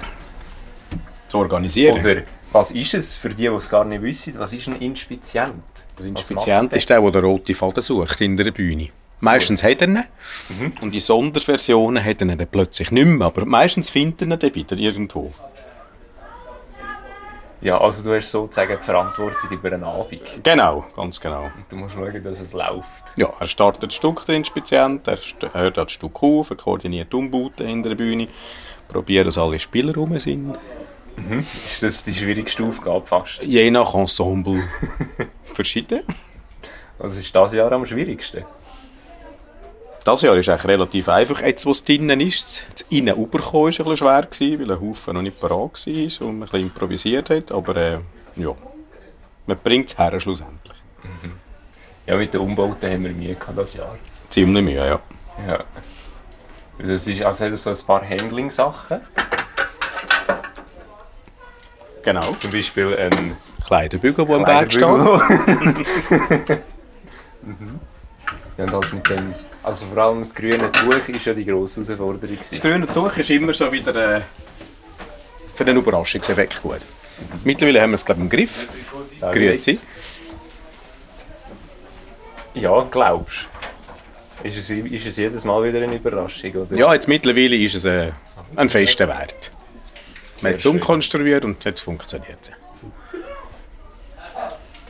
Zu 1.28 1.38
organisieren. 1.38 1.98
Oder 1.98 2.22
was 2.52 2.72
ist 2.72 2.94
es, 2.94 3.16
für 3.16 3.28
die, 3.28 3.36
die 3.36 3.46
es 3.46 3.70
gar 3.70 3.84
nicht 3.84 4.02
wissen, 4.02 4.38
was 4.38 4.52
ist 4.52 4.68
ein 4.68 4.76
Inspizient? 4.80 5.62
Der 5.98 6.06
Inspizient 6.06 6.72
ist 6.72 6.88
der, 6.88 7.00
der 7.00 7.10
den 7.10 7.24
roten 7.24 7.54
Faden 7.54 7.82
sucht 7.82 8.20
in 8.20 8.36
der 8.36 8.50
Bühne. 8.50 8.88
Meistens 9.20 9.62
hat 9.62 9.82
er 9.82 9.88
ihn. 9.88 10.04
Und 10.80 10.94
in 10.94 11.00
Sonderversionen 11.00 12.02
hat 12.02 12.22
er 12.22 12.28
ihn 12.28 12.38
dann 12.38 12.48
plötzlich 12.48 12.90
nicht 12.90 13.06
mehr. 13.06 13.26
Aber 13.26 13.44
meistens 13.44 13.90
findet 13.90 14.22
er 14.22 14.26
ihn 14.26 14.38
dann 14.38 14.54
wieder 14.54 14.76
irgendwo. 14.76 15.32
Ja, 17.62 17.78
also 17.78 18.02
du 18.02 18.16
hast 18.16 18.30
sozusagen 18.30 18.78
die 18.78 18.82
Verantwortung 18.82 19.50
über 19.50 19.70
einen 19.70 19.84
Abend. 19.84 20.22
Genau, 20.42 20.86
ganz 20.96 21.20
genau. 21.20 21.44
Und 21.44 21.64
du 21.68 21.76
musst 21.76 21.94
schauen, 21.94 22.22
dass 22.22 22.40
es 22.40 22.54
läuft. 22.54 23.12
Ja, 23.16 23.30
er 23.38 23.46
startet 23.46 23.82
das 23.82 23.94
Stück, 23.94 24.24
der 24.24 24.36
Inspizient, 24.36 25.06
er 25.06 25.18
hört 25.52 25.76
das 25.76 25.92
Stück 25.92 26.22
auf, 26.22 26.50
er 26.50 26.56
koordiniert 26.56 27.12
die 27.12 27.16
Umbauten 27.16 27.68
in 27.68 27.82
der 27.82 27.94
Bühne, 27.94 28.28
probiert, 28.88 29.26
dass 29.26 29.36
alle 29.36 29.58
Spieler 29.58 29.94
rum 29.94 30.18
sind. 30.18 30.56
Ist 31.66 31.82
das 31.82 32.02
die 32.02 32.14
schwierigste 32.14 32.64
Aufgabe 32.64 33.06
fast? 33.06 33.42
Je 33.42 33.70
nach 33.70 33.94
Ensemble 33.94 34.62
verschieden. 35.52 36.02
Was 36.96 37.18
ist 37.18 37.34
das 37.34 37.52
Jahr 37.52 37.72
am 37.72 37.84
schwierigsten? 37.84 38.44
Das 40.04 40.22
Jahr 40.22 40.36
ist 40.36 40.48
eigentlich 40.48 40.64
relativ 40.66 41.08
einfach. 41.08 41.42
Jetzt, 41.42 41.66
wo 41.66 41.72
es 41.72 41.84
drinnen 41.84 42.20
ist, 42.20 42.66
das 42.72 42.86
Innen 42.88 43.14
rüberkommen 43.14 43.68
ist 43.68 43.80
ein 43.80 43.84
bisschen 43.84 43.98
schwer 43.98 44.22
gewesen, 44.22 44.60
weil 44.60 44.76
ein 44.76 44.80
Haufen 44.80 45.14
noch 45.14 45.22
nicht 45.22 45.38
parat 45.38 45.86
war 45.86 46.26
und 46.26 46.38
man 46.38 46.48
ein 46.48 46.50
bisschen 46.50 46.60
improvisiert 46.60 47.30
hat. 47.30 47.52
Aber 47.52 47.76
äh, 47.76 47.98
ja, 48.36 48.54
man 49.46 49.58
bringt 49.58 49.90
es 49.90 49.98
her 49.98 50.18
schlussendlich. 50.18 50.76
Ja, 52.06 52.16
mit 52.16 52.32
den 52.32 52.40
Umbauten 52.40 52.90
haben 52.90 53.04
wir 53.04 53.12
Mühe 53.12 53.34
gehabt 53.34 53.58
das 53.58 53.74
Jahr. 53.74 53.96
Ziemlich 54.30 54.64
Mühe, 54.64 54.74
ja. 54.74 55.00
Ja. 55.46 55.64
Das 56.78 57.06
ist, 57.06 57.22
also 57.22 57.44
hat 57.44 57.56
so 57.56 57.70
ein 57.70 57.76
paar 57.86 58.08
Handling-Sachen. 58.08 59.00
Genau. 62.02 62.32
Zum 62.38 62.50
Beispiel 62.50 62.96
ein 62.96 63.36
Kleiderbügel, 63.66 64.24
der 64.24 64.36
am 64.36 64.44
Berg 64.44 64.72
steht. 64.72 66.60
Mhm. 67.42 67.80
Und 68.58 68.72
halt 68.72 68.92
mit 68.92 69.08
dem, 69.08 69.34
also 69.62 69.84
vor 69.86 69.98
allem 69.98 70.20
das 70.20 70.34
grüne 70.34 70.70
Tuch 70.72 71.08
ist 71.08 71.26
ja 71.26 71.34
die 71.34 71.44
grosse 71.44 71.82
Herausforderung. 71.82 72.38
Das 72.38 72.60
grüne 72.60 72.86
Tuch 72.86 73.16
ist 73.16 73.30
immer 73.30 73.52
so 73.52 73.70
wieder 73.72 74.16
äh, 74.16 74.20
für 75.54 75.64
den 75.64 75.76
Überraschungseffekt 75.76 76.62
gut. 76.62 76.80
Mittlerweile 77.44 77.82
haben 77.82 77.90
wir 77.90 77.96
es, 77.96 78.04
glaube 78.04 78.20
ich, 78.20 78.24
im 78.24 78.30
Griff. 78.30 78.68
Grüezi. 79.20 79.78
Ja, 82.54 82.86
glaubst 82.90 83.46
du? 84.42 84.48
Ist 84.48 84.56
es, 84.56 84.70
ist 84.70 85.06
es 85.06 85.16
jedes 85.18 85.44
Mal 85.44 85.62
wieder 85.62 85.84
eine 85.84 85.96
Überraschung? 85.96 86.52
Oder? 86.52 86.76
Ja, 86.76 86.94
jetzt 86.94 87.08
mittlerweile 87.08 87.56
ist 87.56 87.74
es 87.74 87.84
äh, 87.84 88.12
ein 88.56 88.68
fester 88.70 89.06
Wert. 89.06 89.52
Man 90.40 90.52
hat 90.52 90.60
es 90.60 90.66
umkonstruiert 90.66 91.44
und 91.44 91.62
jetzt 91.64 91.82
funktioniert 91.82 92.38
es. 92.40 92.59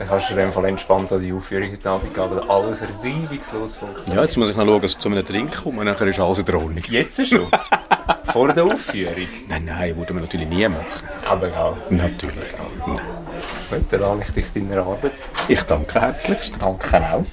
Dann 0.01 0.09
kannst 0.09 0.29
du 0.31 0.33
in 0.33 0.39
dem 0.39 0.51
Fall 0.51 0.65
entspannt 0.65 1.11
an 1.11 1.21
die 1.21 1.31
Aufführung 1.31 1.71
heute 1.71 1.87
Abend 1.87 2.11
gehen, 2.15 2.31
weil 2.31 2.49
alles 2.49 2.81
reibungslos 2.81 3.75
funktioniert. 3.75 4.15
Ja, 4.15 4.23
jetzt 4.23 4.35
muss 4.35 4.49
ich 4.49 4.57
noch 4.57 4.65
schauen, 4.65 4.81
dass 4.81 4.93
ich 4.93 4.97
zu 4.97 5.09
einem 5.09 5.23
Trink 5.23 5.63
komme 5.63 5.81
und 5.81 5.85
dann 5.85 6.07
ist 6.07 6.19
alles 6.19 6.39
in 6.39 6.45
der 6.45 6.55
Ordnung. 6.55 6.83
Jetzt 6.89 7.27
schon? 7.27 7.45
Vor 8.23 8.51
der 8.51 8.63
Aufführung? 8.63 9.27
Nein, 9.47 9.65
nein, 9.65 9.95
würde 9.95 10.13
man 10.13 10.23
natürlich 10.23 10.47
nie 10.47 10.67
machen. 10.67 11.07
Aber 11.29 11.49
ja. 11.49 11.77
Natürlich. 11.91 12.33
Nein. 12.87 12.99
Gut, 13.69 13.81
dann 13.91 14.01
lade 14.01 14.21
ich 14.25 14.31
dich 14.33 14.45
deiner 14.55 14.81
Arbeit. 14.81 15.11
Ich 15.47 15.61
danke 15.61 16.01
herzlichst. 16.01 16.55
Danke 16.59 16.97
auch. 16.97 17.23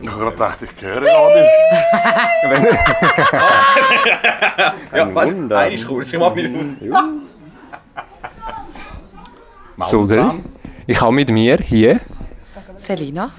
Ich 0.00 0.08
habe 0.10 0.30
gedacht, 0.30 0.58
ich 0.62 0.82
höre 0.82 1.02
gar 1.02 1.34
nicht. 1.34 1.50
ja, 4.94 5.14
warte, 5.14 5.56
eine 5.58 5.74
ist 5.74 5.86
kurz, 5.86 6.10
ich 6.14 6.18
mach 6.18 6.34
wieder. 6.34 6.48
So, 9.86 10.06
dann. 10.06 10.44
Ich 10.86 11.00
habe 11.00 11.12
mit 11.12 11.30
mir 11.30 11.58
hier. 11.58 12.00
Selina. 12.76 13.30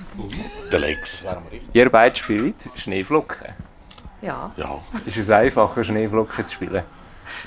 Der 0.72 0.80
Lex. 0.80 1.26
Ihr 1.74 1.90
beide 1.90 2.16
spielt 2.16 2.56
Schneeflocken. 2.76 3.48
Ja. 4.22 4.52
Ja, 4.56 4.80
Ist 5.06 5.18
es 5.18 5.30
einfacher, 5.30 5.84
Schneeflocken 5.84 6.46
zu 6.46 6.54
spielen? 6.54 6.84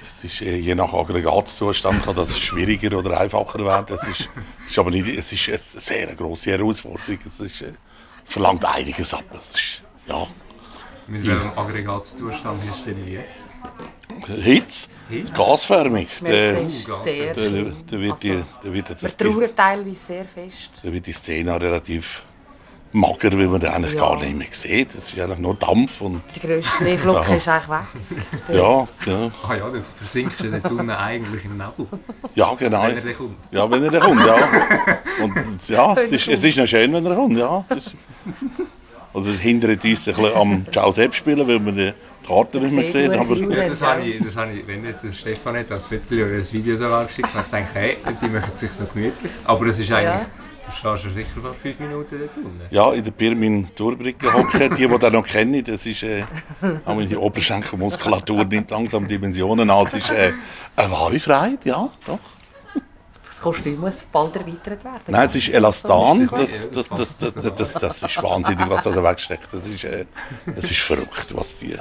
es 0.06 0.24
ist 0.24 0.42
äh, 0.42 0.56
je 0.56 0.74
nach 0.74 0.92
Aggregatzustand 0.92 2.02
kann 2.04 2.14
das 2.14 2.38
schwieriger 2.38 2.98
oder 2.98 3.20
einfacher 3.20 3.64
werden. 3.64 3.96
Es 4.00 4.08
ist, 4.08 4.30
es 4.64 4.70
ist 4.70 4.78
aber 4.78 4.90
nicht, 4.90 5.06
es 5.06 5.32
ist 5.32 5.48
eine 5.48 5.58
sehr 5.80 6.14
grosse 6.14 6.50
Herausforderung. 6.52 7.18
Es, 7.24 7.40
ist, 7.40 7.62
äh, 7.62 7.66
es 8.24 8.32
verlangt 8.32 8.64
einiges 8.64 9.14
ab. 9.14 9.24
Es 9.38 9.50
ist, 9.54 9.82
ja. 10.06 10.26
Mit 11.06 11.26
welchem 11.26 11.58
Aggregatzustand 11.58 12.60
hast 12.68 12.86
du 12.86 12.94
denn 12.94 13.04
hier? 13.04 13.24
Hitze, 14.26 14.88
Hitze? 15.08 15.32
gasförmig. 15.32 16.08
Man 16.22 16.30
Der, 16.30 16.68
sehr 16.68 17.34
der, 17.34 17.50
schön. 17.50 17.76
der 17.90 18.00
wird 18.00 18.22
die, 18.22 18.42
der 18.62 18.72
wird 18.72 18.88
Man 18.90 18.98
das, 19.00 19.16
trauert 19.16 19.56
teilweise 19.56 19.94
sehr 19.96 20.24
fest. 20.24 20.70
da 20.82 20.92
wird 20.92 21.06
die 21.06 21.12
Szene 21.12 21.54
auch 21.54 21.60
relativ 21.60 22.24
mager, 22.92 23.32
weil 23.32 23.48
man 23.48 23.60
den 23.60 23.70
eigentlich 23.70 23.94
Ja. 23.94 24.00
gar 24.00 24.20
nicht 24.20 24.36
mehr 24.36 24.46
sieht. 24.52 24.94
Es 24.94 25.12
ist 25.12 25.18
eigentlich 25.18 25.38
nur 25.40 25.54
Dampf 25.56 26.00
und 26.00 26.20
Die 26.36 26.40
grösste 26.40 26.76
Schneeflocke 26.76 27.28
Ja. 27.30 27.36
ist 27.36 27.48
eigentlich 27.48 27.68
weg. 27.68 28.56
ja, 28.56 28.88
ja, 29.06 29.30
Ah 29.48 29.54
ja, 29.56 29.68
du 29.68 29.82
versinkst 29.96 30.40
ja 30.40 30.50
dort 30.50 30.70
unten 30.72 30.90
eigentlich 30.90 31.44
im 31.44 31.52
Nebel. 31.56 31.86
ja, 32.36 32.54
genau. 32.54 32.82
Wenn 32.84 32.96
er 32.96 33.02
dann 33.02 33.16
kommt. 33.16 33.36
Ja, 33.50 33.70
wenn 33.70 33.82
er 33.84 33.90
dann 33.90 34.00
kommt, 34.02 34.24
ja. 34.26 34.48
Und 35.22 35.68
ja, 35.68 35.94
es 35.94 36.12
ist, 36.12 36.28
es 36.28 36.44
ist 36.44 36.56
noch 36.56 36.66
schön, 36.68 36.92
wenn 36.92 37.04
er 37.04 37.14
kommt, 37.16 37.36
ja. 37.36 37.64
Das 37.68 37.86
ist, 37.86 37.96
also 39.12 39.30
es 39.30 39.40
hindert 39.40 39.70
uns 39.84 40.08
ein 40.08 40.14
bisschen 40.14 40.34
am 40.36 40.66
Ciao 40.72 40.90
selbst 40.92 41.16
spielen, 41.18 41.46
weil 41.48 41.58
man 41.60 41.94
die 42.24 42.28
Karten 42.32 42.62
nicht 42.62 42.74
mehr 42.74 42.88
sieht. 42.88 43.10
Aber 43.12 43.36
Ja, 43.36 43.68
das 43.68 43.82
habe 43.82 44.02
ich, 44.02 44.22
das 44.24 44.36
habe 44.36 44.52
ich, 44.52 44.66
wenn 44.66 44.82
nicht 44.82 45.02
der 45.02 45.12
Stefan 45.12 45.56
hat 45.56 45.70
das 45.70 45.86
Viertel 45.86 46.24
oder 46.26 46.38
das 46.38 46.52
Video 46.52 46.76
sogar 46.76 47.04
geschickt, 47.04 47.28
und 47.34 47.40
ich 47.40 47.46
denke, 47.50 47.68
hey, 47.74 47.96
die 48.22 48.28
machen 48.28 48.50
es 48.54 48.60
sich 48.60 48.80
noch 48.80 48.92
gemütlich. 48.92 49.32
Aber 49.44 49.66
es 49.66 49.78
ist 49.78 49.92
eigentlich, 49.92 50.04
Ja. 50.04 50.26
du 50.66 50.70
stehst 50.72 51.04
ja 51.04 51.10
sicher 51.10 51.40
fast 51.42 51.60
fünf 51.60 51.78
Minuten 51.78 52.18
dort 52.18 52.36
unten. 52.36 52.60
ja, 52.70 52.92
in 52.92 53.04
der 53.04 53.10
Birmin 53.10 53.68
Turbrücke 53.74 54.32
hocken, 54.32 54.74
die, 54.74 54.86
die 54.88 54.98
das 54.98 55.12
noch 55.12 55.26
kennen, 55.26 55.62
das 55.64 55.84
ist, 55.86 56.02
äh, 56.02 56.24
meine 56.86 57.18
Oberschenkelmuskulatur 57.18 58.44
nimmt 58.44 58.70
langsam 58.70 59.06
Dimensionen 59.06 59.68
an. 59.70 59.86
Es 59.86 59.94
ist 59.94 60.10
äh, 60.10 60.32
eine 60.76 60.90
wahre 60.90 61.18
Freude, 61.18 61.58
ja, 61.64 61.88
doch. 62.06 62.18
Das 63.44 63.52
Kostüm 63.52 63.78
muss 63.78 64.00
bald 64.10 64.34
erweitert 64.36 64.82
werden. 64.82 65.02
Nein, 65.08 65.26
es 65.26 65.36
ist 65.36 65.50
Elastan, 65.50 66.20
das, 66.20 66.30
das, 66.30 66.88
das, 66.88 67.18
das, 67.18 67.34
das, 67.34 67.54
das, 67.54 67.72
das 67.74 68.02
ist 68.02 68.22
wahnsinnig, 68.22 68.70
was 68.70 68.84
da 68.84 69.04
wegsteckt. 69.04 69.48
Das 69.52 69.66
ist, 69.66 69.84
äh, 69.84 70.06
das 70.46 70.70
ist 70.70 70.80
verrückt, 70.80 71.26
was 71.34 71.58
die 71.58 71.76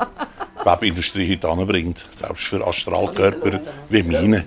Webindustrie 0.65 1.32
heute 1.32 1.47
anbringt. 1.47 2.06
Selbst 2.12 2.43
für 2.43 2.67
Astralkörper 2.67 3.62
wie 3.88 4.04
meine. 4.04 4.43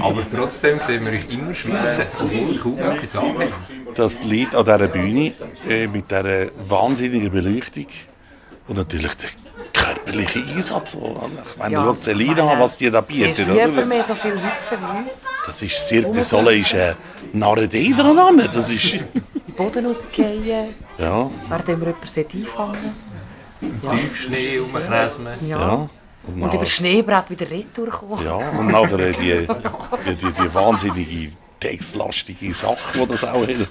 Aber 0.00 0.30
trotzdem 0.30 0.78
sehen 0.78 1.04
wir 1.04 1.12
euch 1.12 1.28
immer 1.28 1.52
schwitzen, 1.52 2.06
obwohl 2.20 2.54
ihr 2.54 2.60
kaum 2.60 2.78
etwas 2.78 3.16
anhabt. 3.16 3.52
Das 3.94 4.22
liegt 4.22 4.54
an 4.54 4.64
dieser 4.64 4.86
Bühne 4.86 5.32
äh, 5.68 5.88
mit 5.88 6.08
dieser 6.08 6.50
wahnsinnigen 6.68 7.32
Beleuchtung 7.32 7.86
und 8.68 8.76
natürlich 8.76 9.14
der 9.16 9.30
körperliche 10.08 10.40
Einsatz. 10.54 10.96
Wo, 10.96 11.16
ich 11.50 11.56
meine, 11.56 11.74
Ja, 11.74 11.82
schau 11.84 11.94
Selina 11.94 12.50
an, 12.52 12.60
was 12.60 12.76
die 12.76 12.90
da 12.90 13.00
bietet. 13.00 13.38
Lieber 13.38 13.68
Oder? 13.68 13.84
mehr 13.86 14.04
so 14.04 14.14
viele 14.14 14.34
Hüpfen 14.34 14.78
wie 14.80 15.04
uns? 15.04 15.24
Das 15.46 15.62
ist 15.62 15.88
Cirque 15.88 16.12
du 16.12 16.24
Soleil, 16.24 16.60
ist 16.60 16.74
äh, 16.74 16.94
Narrede 17.32 17.94
dran. 17.94 18.38
Das 18.52 18.68
ist, 18.70 18.92
Den 18.92 19.04
Boden 19.56 19.86
rausgehen, 19.86 20.44
ja, 20.98 21.30
während 21.48 21.66
wir 21.68 21.74
jemanden 21.74 22.06
sieht 22.08 22.34
einfangen. 22.34 22.94
Ja. 23.82 23.90
Tiefschnee 23.90 24.58
rumkräsmen. 24.58 25.48
Ja. 25.48 25.58
ja. 25.58 25.88
Und 26.26 26.42
Und, 26.42 26.54
über 26.54 26.66
Schneebrett 26.66 27.30
wieder 27.30 27.50
retour 27.50 27.88
kommen. 27.88 28.24
ja, 28.24 28.34
und 28.36 28.66
nachher 28.66 28.98
äh, 28.98 29.12
die, 29.12 29.46
die, 30.06 30.16
die, 30.16 30.32
die 30.32 30.54
wahnsinnige 30.54 31.32
textlastige 31.60 32.52
Sache, 32.52 32.76
die 32.98 33.06
das 33.06 33.24
auch 33.24 33.42
hat. 33.42 33.48
Oder? 33.48 33.66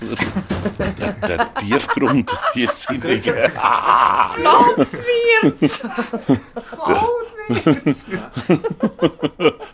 Der, 0.99 1.11
der 1.27 1.53
Tiefgrund, 1.55 2.31
das 2.31 2.41
Tiefsinnige. 2.53 3.51
Nass 4.43 4.97
wird's! 5.41 5.81
Kalt 6.75 7.75
wird's! 7.85 8.05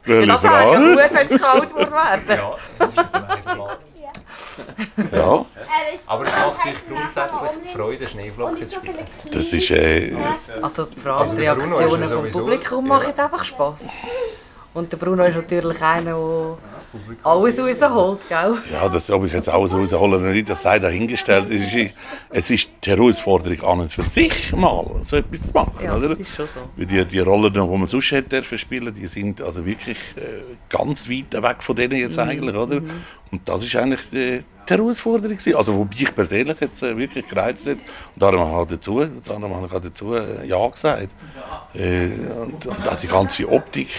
Welche 0.05 0.27
Das 0.27 0.43
wäre 0.43 0.71
ja 0.71 0.79
gut, 0.79 0.97
wenn 1.13 1.27
es 1.27 1.41
kalt 1.41 1.75
wird 1.75 1.91
werden. 1.91 2.23
Ja, 2.27 2.55
das 2.79 2.89
ist 2.89 3.45
klar. 3.45 3.77
Ja, 5.11 5.45
Aber 6.07 6.25
es 6.27 6.35
macht 6.35 6.65
euch 6.67 6.87
grundsätzlich 6.87 7.71
Freude, 7.73 8.07
Schneeflocken 8.07 8.69
zu 8.69 8.75
spielen. 8.75 9.05
das 9.31 9.53
ist. 9.53 9.71
Äh, 9.71 10.15
Also 10.61 10.85
die 10.85 11.07
Also 11.07 11.35
der 11.35 11.55
Bruno 11.55 11.75
ist 11.75 11.81
ja 11.81 11.87
Reaktionen 11.87 12.09
vom 12.09 12.41
Publikum 12.41 12.85
ja. 12.85 12.89
machen 12.93 13.19
einfach 13.19 13.43
Spass. 13.45 13.81
Und 14.73 14.91
der 14.91 14.97
Bruno 14.97 15.23
ist 15.25 15.35
natürlich 15.35 15.81
einer, 15.81 16.11
der 16.15 16.57
alles 17.23 17.59
rausholt, 17.59 18.19
gell? 18.27 18.57
Ja, 18.71 18.89
das 18.89 19.09
habe 19.09 19.27
ich 19.27 19.33
jetzt 19.33 19.47
auch 19.51 19.67
so 19.67 19.77
rausholen. 19.77 20.31
Nicht, 20.31 20.49
das 20.49 20.63
sei 20.63 20.79
dahingestellt. 20.79 21.47
Es 21.49 21.73
ist, 21.73 21.93
es 22.31 22.49
ist 22.49 22.69
die 22.83 22.89
Herausforderung 22.89 23.61
an 23.69 23.79
und 23.81 23.91
für 23.91 24.01
sich 24.03 24.51
mal 24.53 24.85
so 25.03 25.17
etwas 25.17 25.47
zu 25.47 25.53
machen. 25.53 25.73
Ja, 25.83 25.95
oder? 25.95 26.09
das 26.09 26.19
ist 26.19 26.35
schon 26.35 26.47
so. 26.47 26.61
Weil 26.75 26.85
die, 26.87 27.05
die 27.05 27.19
Rollen, 27.19 27.53
die 27.53 27.59
man 27.59 27.87
sonst 27.87 28.11
hätte 28.11 28.43
spielen, 28.57 28.93
die 28.93 29.05
sind 29.07 29.41
also 29.41 29.63
wirklich 29.65 29.97
äh, 30.15 30.55
ganz 30.69 31.07
weit 31.09 31.33
weg 31.33 31.57
von 31.61 31.75
denen 31.75 31.97
jetzt 31.99 32.17
Mhm. 32.17 32.29
eigentlich. 32.29 32.55
Oder? 32.55 32.81
Und 33.31 33.47
das 33.47 33.63
ist 33.63 33.75
eigentlich 33.75 34.01
die, 34.11 34.43
die 34.69 34.73
Herausforderung. 34.73 35.37
gewesen. 35.37 35.55
Also, 35.55 35.75
wo 35.75 35.85
mich 35.85 36.13
persönlich 36.15 36.57
jetzt 36.59 36.81
äh, 36.81 36.97
wirklich 36.97 37.27
gereizt 37.27 37.67
hat. 37.67 37.77
Und 37.77 38.21
darum 38.21 38.39
habe 38.41 38.63
ich 38.63 38.69
dazu, 38.77 39.05
darum 39.23 39.55
habe 39.55 39.67
ich 39.67 39.81
dazu 39.81 40.15
äh, 40.15 40.45
Ja 40.47 40.67
gesagt. 40.67 41.09
Äh, 41.75 42.07
und, 42.41 42.65
und 42.65 42.87
auch 42.89 42.95
die 42.95 43.07
ganze 43.07 43.47
Optik. 43.51 43.89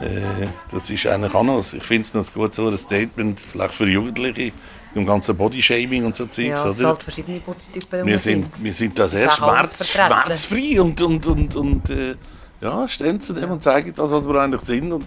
Äh, 0.00 0.48
das 0.70 0.90
ist 0.90 1.06
eigentlich 1.06 1.32
noch, 1.32 1.60
ich 1.72 1.82
finde 1.84 2.02
es 2.02 2.14
noch 2.14 2.26
ein 2.26 2.34
gutes 2.34 2.56
so 2.56 2.68
ein 2.68 2.76
Statement, 2.76 3.38
vielleicht 3.40 3.74
für 3.74 3.86
Jugendliche, 3.86 4.52
im 4.94 5.06
ganzen 5.06 5.36
Bodyshaming 5.36 6.04
und 6.04 6.16
so 6.16 6.26
Zeugs, 6.26 6.62
Ja, 6.62 6.68
es 6.68 6.80
oder? 6.80 6.88
halt 6.88 7.02
verschiedene 7.02 7.40
Bodytypen 7.40 8.06
Wir 8.06 8.18
sind, 8.18 8.46
wir 8.62 8.72
sind 8.72 8.98
da 8.98 9.08
sehr 9.08 9.30
schmerz, 9.30 9.86
schmerzfrei 9.86 10.80
und, 10.80 11.00
und, 11.02 11.26
und, 11.26 11.56
und 11.56 11.90
äh, 11.90 12.16
ja, 12.60 12.88
stehen 12.88 13.20
zu 13.20 13.32
dem 13.32 13.50
und 13.50 13.62
zeigen 13.62 13.92
das, 13.94 14.10
was 14.10 14.26
wir 14.26 14.40
eigentlich 14.40 14.62
sind. 14.62 14.92
Und, 14.92 15.04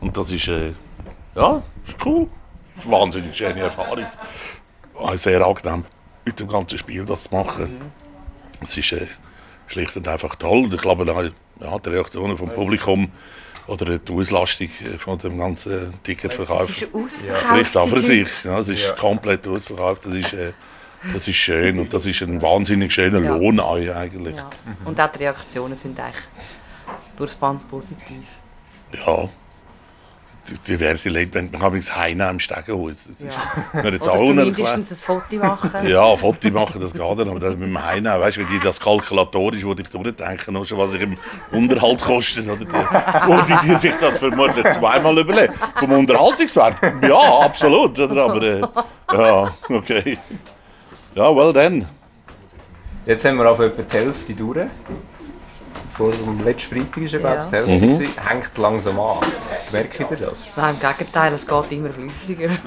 und 0.00 0.16
das 0.16 0.30
ist, 0.30 0.48
äh, 0.48 0.72
ja, 1.34 1.62
ist 1.86 1.96
cool. 2.04 2.26
Das 2.74 2.84
ist 2.84 2.90
eine 2.90 3.00
wahnsinnig 3.00 3.36
schöne 3.36 3.60
Erfahrung. 3.60 4.06
Auch 4.94 5.14
sehr 5.14 5.44
angenehm, 5.46 5.84
mit 6.24 6.40
dem 6.40 6.48
ganzen 6.48 6.78
Spiel 6.78 7.04
das 7.04 7.24
zu 7.24 7.34
machen. 7.34 7.68
Es 8.60 8.76
ist 8.76 8.92
äh, 8.92 9.06
schlicht 9.66 9.96
und 9.96 10.08
einfach 10.08 10.34
toll. 10.36 10.68
Ich 10.72 10.80
glaube, 10.80 11.06
ja, 11.60 11.78
die 11.78 11.88
Reaktionen 11.88 12.36
vom 12.36 12.48
Publikum 12.48 13.10
oder 13.68 13.98
die 13.98 14.12
Auslastung 14.12 14.68
äh, 14.84 14.98
von 14.98 15.18
dem 15.18 15.38
ganzen 15.38 15.94
Ticketverkauf 16.02 16.70
Es 16.70 16.82
ist 16.82 17.40
spricht 17.40 17.76
auch 17.76 17.88
für 17.88 18.00
sich. 18.00 18.28
Ja, 18.44 18.58
es 18.58 18.68
ist 18.68 18.86
Ja. 18.88 18.92
komplett 18.94 19.46
ausverkauft. 19.46 20.06
Das 20.06 20.14
ist, 20.14 20.32
äh, 20.32 20.52
das 21.14 21.28
ist 21.28 21.36
schön 21.36 21.78
und 21.78 21.92
das 21.94 22.06
ist 22.06 22.20
ein 22.22 22.42
wahnsinnig 22.42 22.92
schöner 22.92 23.20
Ja. 23.20 23.36
Lohn 23.36 23.60
eigentlich. 23.60 24.34
Ja. 24.34 24.50
Und 24.84 25.00
auch 25.00 25.12
die 25.12 25.18
Reaktionen 25.18 25.74
sind 25.76 26.00
eigentlich 26.00 26.24
durchs 27.16 27.36
Band 27.36 27.68
positiv. 27.68 28.24
Ja. 29.06 29.28
Diverse 30.68 31.08
Leute, 31.08 31.34
wenn 31.34 31.50
man 31.50 31.60
übrigens 31.60 31.94
heimnehmen 31.96 32.30
im 32.32 32.40
Stegenhaus. 32.40 33.08
Das 33.08 33.20
ist 33.20 33.38
mir 33.72 33.92
jetzt 33.92 34.08
Oder 34.08 34.12
auch 34.12 34.26
zumindest 34.26 34.58
unerklärt. 34.58 34.90
ein 34.90 34.96
Foto 34.96 35.36
machen. 35.36 35.86
Ja, 35.86 36.16
Foto 36.16 36.50
machen, 36.50 36.80
das 36.80 36.92
geht 36.92 37.00
dann, 37.00 37.28
aber 37.28 37.40
das 37.40 37.56
mit 37.56 37.68
dem 37.68 37.84
Heimnehmen, 37.84 38.20
weißt 38.20 38.36
du, 38.38 38.40
wie 38.42 38.46
die 38.46 38.60
das 38.60 38.80
kalkulatorisch, 38.80 39.64
wo 39.64 39.72
ich 39.72 39.88
durchdenken, 39.88 40.54
noch 40.54 40.64
schon, 40.64 40.78
was 40.78 40.94
ich 40.94 41.00
im 41.02 41.16
Unterhalt 41.52 42.02
kostet, 42.02 42.46
oder 42.48 42.56
die, 42.56 42.66
wo 42.66 43.40
die, 43.42 43.68
die 43.68 43.76
sich 43.76 43.94
das 44.00 44.18
vermutlich 44.18 44.68
zweimal 44.70 45.18
überlegen. 45.18 45.52
Vom 45.78 45.92
Unterhaltungswert, 45.92 46.76
ja, 47.02 47.40
absolut, 47.40 47.98
oder, 47.98 48.24
aber, 48.24 48.42
äh, 48.42 48.60
ja, 49.12 49.54
okay. 49.68 50.18
Ja, 51.14 51.34
well 51.34 51.52
then. 51.52 51.86
Jetzt 53.06 53.24
haben 53.24 53.38
wir 53.38 53.50
auf 53.50 53.58
etwa 53.58 53.82
die 53.82 53.96
Hälfte 53.96 54.34
durch. 54.34 54.66
Vor 55.98 56.12
dem 56.12 56.44
letzten 56.44 56.76
Freitag 56.76 56.96
war 56.96 57.02
ja, 57.02 57.18
glaube 57.18 57.40
ich, 57.40 57.48
die 57.48 57.56
Hälfte. 57.56 58.06
Mhm. 58.06 58.28
Hängt 58.28 58.44
es 58.52 58.56
langsam 58.56 59.00
an. 59.00 59.18
Merkt 59.72 59.98
ihr 59.98 60.06
das? 60.06 60.46
Nein, 60.54 60.76
im 60.80 60.88
Gegenteil, 60.96 61.32
es 61.32 61.44
geht 61.46 61.72
immer 61.72 61.90
flüssiger. 61.90 62.50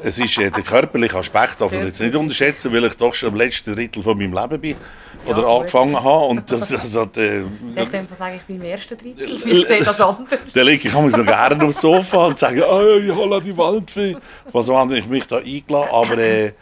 Es 0.00 0.16
ist 0.16 0.38
äh, 0.38 0.48
der 0.48 0.62
körperliche 0.62 1.18
Aspekt, 1.18 1.60
darf 1.60 1.72
man 1.72 1.84
jetzt 1.84 2.00
nicht 2.00 2.14
unterschätzen, 2.14 2.72
weil 2.72 2.84
ich 2.84 2.94
doch 2.94 3.12
schon 3.14 3.30
im 3.30 3.34
letzten 3.34 3.74
Drittel 3.74 4.00
von 4.00 4.16
meinem 4.16 4.32
Leben 4.32 4.60
bin 4.60 4.76
oder 5.26 5.42
gut. 5.42 5.50
angefangen 5.50 5.96
habe. 5.96 6.24
Und 6.26 6.52
das, 6.52 6.68
das 6.68 6.94
hat, 6.94 7.16
äh, 7.16 7.40
Ich 7.74 8.16
sagen, 8.16 8.36
ich 8.36 8.42
bin 8.42 8.56
im 8.56 8.62
ersten 8.62 8.96
Drittel. 8.96 9.28
Ich 9.44 9.66
sehe 9.66 9.82
das 9.82 10.00
anders. 10.00 10.38
Dann 10.54 10.66
liege 10.66 10.86
ich 10.86 10.94
manchmal 10.94 11.24
noch 11.24 11.26
gerne 11.26 11.64
aufs 11.64 11.80
Sofa 11.80 12.26
und 12.26 12.38
sage, 12.38 12.64
oh, 12.64 12.96
ich 12.96 13.12
hole 13.12 13.40
die 13.40 13.56
Waldfee. 13.56 14.16
Was 14.52 14.68
habe 14.68 14.98
ich 14.98 15.06
mich 15.08 15.26
da 15.26 15.38
eingeladen? 15.38 15.88
Aber 15.90 16.16
äh, 16.16 16.52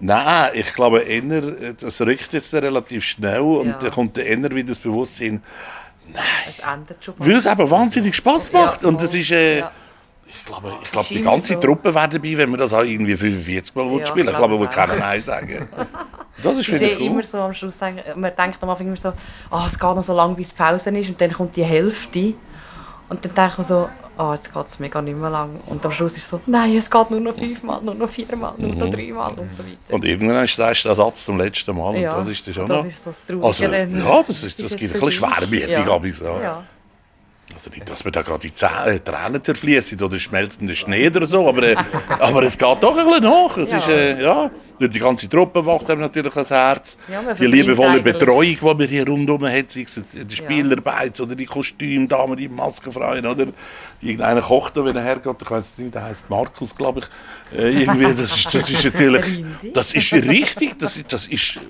nein, 0.00 0.50
ich 0.54 0.72
glaube 0.74 1.00
eher, 1.00 1.72
das 1.80 2.00
rückt 2.00 2.32
jetzt 2.32 2.52
relativ 2.54 3.04
schnell 3.04 3.40
und 3.40 3.68
Ja. 3.68 3.78
dann 3.78 3.90
kommt 3.90 4.16
dann 4.16 4.24
eher 4.26 4.50
wieder 4.50 4.68
das 4.68 4.78
Bewusstsein, 4.78 5.42
Es 6.48 6.58
ändert 6.60 7.04
schon. 7.04 7.14
weil 7.18 7.32
es 7.32 7.46
eben 7.46 7.70
wahnsinnig 7.70 8.14
Spaß 8.14 8.52
macht. 8.52 8.82
Ja, 8.82 8.88
und 8.88 9.00
das 9.02 9.14
ist, 9.14 9.30
äh, 9.30 9.58
Ja. 9.60 9.70
ich 10.26 10.44
glaube, 10.46 10.72
ich 10.82 10.90
glaube 10.90 11.06
die 11.10 11.22
ganze 11.22 11.54
so. 11.54 11.60
Truppe 11.60 11.94
wäre 11.94 12.08
dabei, 12.08 12.36
wenn 12.38 12.50
wir 12.50 12.56
das 12.56 12.72
auch 12.72 12.82
irgendwie 12.84 13.16
45 13.16 13.74
Mal 13.74 13.98
Ja, 13.98 14.06
spielen. 14.06 14.28
Ich 14.28 14.36
glaube 14.36 14.58
wir 14.58 14.68
es 14.68 14.74
keiner. 14.74 14.96
Nein 14.96 15.20
sagen. 15.22 15.68
Das 16.40 16.52
ist 16.56 16.60
Es 16.60 16.68
ist 16.68 16.78
finde 16.78 16.84
eh 16.86 16.92
ich 16.92 17.00
cool. 17.00 17.06
immer 17.06 17.22
so, 17.24 17.38
am 17.38 17.52
Schluss 17.52 17.78
man 17.80 18.32
denkt 18.36 18.62
am 18.62 18.70
Anfang 18.70 18.86
immer 18.86 18.96
so, 18.96 19.12
ah, 19.50 19.66
es 19.66 19.76
geht 19.76 19.82
noch 19.96 20.04
so 20.04 20.14
lange, 20.14 20.36
bis 20.36 20.52
Pause 20.52 20.90
ist 20.96 21.08
und 21.08 21.20
dann 21.20 21.32
kommt 21.32 21.56
die 21.56 21.64
Hälfte 21.64 22.34
und 23.08 23.24
dann 23.24 23.34
denkt 23.34 23.58
man 23.58 23.66
so, 23.66 23.88
ah, 24.18 24.34
jetzt 24.34 24.52
geht 24.52 24.66
es 24.66 24.78
mega 24.80 25.00
nicht 25.00 25.16
mehr 25.16 25.30
lang 25.30 25.60
und 25.66 25.84
am 25.86 25.92
Schluss 25.92 26.12
ist 26.16 26.24
es 26.24 26.28
so, 26.30 26.40
nein, 26.46 26.76
es 26.76 26.90
geht 26.90 27.10
nur 27.10 27.20
noch 27.20 27.34
fünfmal, 27.34 27.80
nur 27.82 27.94
noch 27.94 28.08
viermal, 28.10 28.52
nur 28.58 28.74
noch 28.74 28.86
Mhm. 28.86 28.90
dreimal 28.90 29.32
und 29.38 29.54
so 29.56 29.62
weiter. 29.64 29.94
Und 29.94 30.04
irgendwann 30.04 30.44
ist 30.44 30.58
das 30.58 30.82
der 30.82 30.94
Satz 30.94 31.24
zum 31.24 31.38
letzten 31.38 31.76
Mal. 31.76 31.96
Ja, 31.96 32.16
Und 32.16 32.20
das 32.26 32.28
ist 32.32 32.46
das 32.46 32.54
schon 32.54 32.66
das 32.66 32.76
noch. 32.78 32.84
ist 32.86 33.04
so 33.04 33.10
das 33.10 33.24
Traurige 33.26 33.46
also, 33.46 33.64
ja, 33.64 34.18
das, 34.22 34.28
ist, 34.30 34.44
Ist 34.44 34.58
das 34.62 34.70
jetzt 34.72 34.78
gibt 34.78 34.94
ein 34.94 35.00
bisschen. 35.00 35.12
Schwermütig. 35.12 35.68
Ja. 35.68 35.92
aber 35.92 36.12
so. 36.12 36.24
Ja. 36.24 36.62
Also 37.54 37.70
nicht, 37.70 37.88
dass 37.88 38.04
mir 38.04 38.12
da 38.12 38.22
gerade 38.22 38.40
die 38.40 38.52
Zähne, 38.52 39.02
Tränen 39.02 39.42
zerfließen 39.42 40.00
oder 40.02 40.18
schmelzender 40.18 40.74
Schnee 40.74 41.08
oder 41.08 41.26
so, 41.26 41.48
aber, 41.48 41.62
äh, 41.62 41.76
aber 42.08 42.42
es 42.42 42.58
geht 42.58 42.82
doch 42.82 42.96
ein 42.96 43.06
bisschen 43.06 43.22
nach. 43.22 43.56
Es 43.56 43.72
Ja. 43.72 43.78
ist, 43.78 43.88
äh, 43.88 44.22
ja, 44.22 44.50
die 44.78 44.98
ganze 44.98 45.28
Truppe 45.28 45.64
wächst 45.64 45.90
einem 45.90 46.02
natürlich 46.02 46.34
ans 46.34 46.50
Herz. 46.50 46.98
Ja, 47.10 47.34
die 47.34 47.46
liebevolle 47.46 48.00
Betreuung, 48.02 48.42
die 48.42 48.58
man 48.64 48.86
hier 48.86 49.06
rundherum 49.08 49.46
hat, 49.46 49.70
sei 49.70 49.82
es 49.82 50.00
die 50.12 50.36
Spielarbeit 50.36 51.18
oder 51.20 51.34
die 51.34 51.46
Kostümdamen, 51.46 52.36
die 52.36 52.48
Maskenfreien 52.48 53.26
oder 53.26 53.46
irgendeiner 54.00 54.42
kocht 54.42 54.76
da, 54.76 54.84
wenn 54.84 54.94
er 54.94 55.02
hergeht, 55.02 55.36
ich 55.42 55.50
weiß 55.50 55.78
nicht, 55.78 55.94
der 55.94 56.04
heißt 56.04 56.28
Markus, 56.30 56.76
glaube 56.76 57.00
ich. 57.00 57.58
Äh, 57.58 57.82
irgendwie, 57.82 58.04
das 58.04 58.20
ist, 58.20 58.54
das 58.54 58.70
ist 58.70 58.84
natürlich, 58.92 59.42
das 59.72 59.94
ist 59.94 60.12
richtig, 60.12 60.78
das 60.78 60.96
ist, 60.98 61.12
das 61.12 61.26
ist 61.26 61.60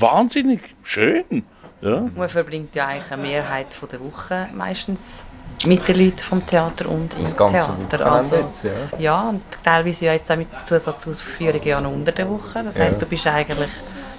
wahnsinnig 0.00 0.60
schön. 0.82 1.44
Ja. 1.80 2.08
Man 2.14 2.28
verbringt 2.28 2.74
ja 2.74 2.86
eigentlich 2.88 3.12
eine 3.12 3.22
Mehrheit 3.22 3.72
von 3.72 3.88
der 3.88 4.00
Woche 4.00 4.48
meistens 4.54 5.24
mit 5.66 5.86
den 5.88 5.96
Leuten 6.04 6.18
vom 6.18 6.46
Theater 6.46 6.88
und 6.88 7.16
im 7.16 7.24
Das 7.24 7.36
Theater. 7.36 8.12
Also, 8.12 8.36
jetzt, 8.36 8.64
ja. 8.64 8.70
ja, 8.98 9.28
und 9.28 9.42
teilweise 9.62 10.06
ja 10.06 10.12
jetzt 10.12 10.30
auch 10.30 10.36
mit 10.36 10.48
Zusatzausführungen 10.64 11.64
ja 11.66 11.80
noch 11.80 11.92
unter 11.92 12.12
der 12.12 12.28
Woche. 12.28 12.62
Das 12.62 12.76
Ja. 12.78 12.84
heisst, 12.84 13.00
du 13.02 13.06
bist 13.06 13.26
eigentlich 13.26 13.70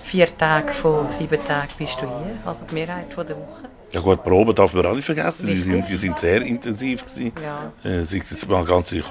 vier 0.04 0.36
Tage 0.38 0.74
von 0.74 1.12
sieben 1.12 1.44
Tagen 1.46 1.70
bist 1.78 2.02
du 2.02 2.08
hier, 2.08 2.38
also 2.46 2.66
die 2.66 2.74
Mehrheit 2.74 3.14
von 3.14 3.26
der 3.28 3.36
Woche. 3.38 3.64
Ja 3.92 4.02
gut, 4.02 4.20
die 4.24 4.30
Proben 4.30 4.54
darf 4.56 4.74
man 4.74 4.86
auch 4.86 4.94
nicht 4.94 5.06
vergessen, 5.06 5.48
die 5.48 5.58
sind, 5.58 5.88
die 5.88 5.96
sind 5.96 6.18
sehr 6.20 6.42
intensiv 6.42 7.06
gewesen. 7.06 7.32
Ja. 7.44 7.72
Äh, 7.90 8.04
sei 8.04 8.18
es 8.18 8.32
jetzt 8.32 8.48
mal 8.48 8.64
ganze 8.66 9.02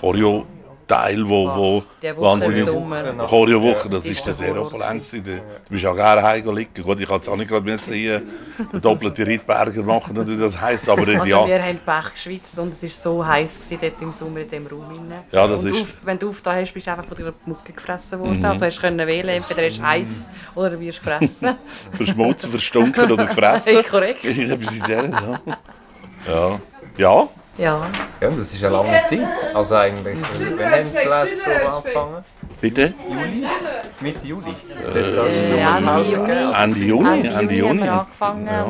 Choreo-Teil, 0.88 1.28
wo, 1.28 1.48
wo 1.54 1.82
Die 2.02 2.16
Woche 2.16 2.20
wahnsinnig... 2.20 2.60
im 2.60 2.66
Sommer. 2.66 3.26
Choreo-Woche, 3.26 3.88
das 3.90 4.04
ist 4.06 4.26
der 4.40 4.60
opulent 4.60 5.02
gewesen. 5.02 5.24
Du 5.24 5.40
bist 5.70 5.86
auch 5.86 5.94
gerne 5.94 6.22
heim 6.22 6.56
liegen. 6.56 6.82
Gut, 6.82 7.00
ich 7.00 7.06
kann 7.06 7.16
jetzt 7.16 7.28
auch 7.28 7.36
nicht 7.36 7.48
gerade 7.48 7.64
müssen 7.64 7.94
hier 7.94 8.22
den 8.72 8.80
doppelten 8.80 9.24
Rittberger 9.24 9.82
machen, 9.82 10.26
wie 10.28 10.36
das 10.36 10.60
heisst, 10.60 10.88
aber 10.88 11.02
Also 11.06 11.24
ja... 11.24 11.46
wir 11.46 11.62
haben 11.62 11.78
Pech 11.84 12.12
geschwitzt 12.14 12.58
und 12.58 12.72
es 12.72 12.82
war 12.82 12.88
so 12.90 13.26
heiß 13.26 13.60
gewesen 13.60 13.78
dort 13.80 14.02
im 14.02 14.12
Sommer 14.14 14.40
in 14.40 14.48
diesem 14.48 14.66
Raum. 14.66 14.86
Rein. 14.88 15.24
Ja, 15.30 15.46
das 15.46 15.62
und 15.62 15.70
ist- 15.70 15.82
Auf, 15.82 15.96
wenn 16.02 16.18
du 16.18 16.28
aufgetan 16.30 16.60
hast, 16.60 16.72
bist 16.72 16.86
du 16.86 16.90
einfach 16.90 17.04
von 17.04 17.16
der 17.16 17.34
Mucke 17.46 17.72
gefressen 17.72 18.18
worden. 18.20 18.38
Mhm. 18.38 18.44
Also 18.44 18.66
hast 18.66 18.76
du 18.76 18.80
können 18.80 19.06
wählen, 19.06 19.28
entweder 19.28 19.66
ist 19.66 19.80
heiß 19.82 20.30
oder 20.54 20.70
du 20.70 20.80
wirst 20.80 21.00
gefressen. 21.02 21.56
Verschmutzt, 21.92 22.46
verstunken 22.46 23.10
oder 23.12 23.26
gefressen. 23.28 23.76
Korrekt. 23.88 24.24
In 24.24 24.48
der, 24.48 25.04
ja. 25.04 25.40
Ja. 26.26 26.60
Ja. 26.96 27.28
Ja. 27.58 27.82
Ja, 28.20 28.30
das 28.30 28.38
ist 28.54 28.64
eine 28.64 28.72
lange 28.76 29.02
Zeit. 29.04 29.18
Also 29.52 29.74
eigentlich, 29.74 30.16
wann 30.56 30.70
haben 30.70 30.84
die 30.90 31.08
Leseprobe 31.08 31.72
angefangen? 31.76 32.24
Bitte? 32.60 32.94
Juli? 33.08 33.46
Mitte 34.00 34.26
Juli? 34.26 34.54
Äh, 34.94 35.46
Sommerpause 35.48 36.14
Ende 36.16 36.16
Juni. 36.16 36.32
Ende 36.62 36.78
Juni, 36.80 37.26
Ende 37.28 37.54
Juni. 37.54 37.80
haben 37.80 37.84
wir 37.86 37.92
angefangen 38.00 38.46
Ja. 38.46 38.62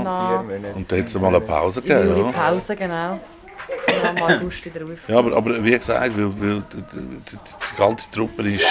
und 0.75 0.91
da 0.93 0.97
hat 0.97 1.05
es 1.07 1.15
mal 1.19 1.29
eine 1.29 1.41
Pause 1.41 1.81
Juli 1.81 1.95
gegeben. 1.95 2.33
Ja. 2.35 2.49
Pause, 2.51 2.77
genau. 2.77 3.21
Und 3.69 4.05
dann 4.05 4.15
mal 4.15 4.39
August 4.39 4.65
wieder 4.65 4.85
auf. 4.85 5.09
Ja, 5.09 5.19
aber, 5.19 5.37
aber 5.37 5.65
wie 5.65 5.71
gesagt, 5.73 6.17
weil, 6.17 6.41
weil 6.41 6.63
die, 6.73 6.77
die, 6.77 7.37
die, 7.37 7.77
ganze 7.77 8.11
Truppe 8.11 8.43
ist, 8.51 8.65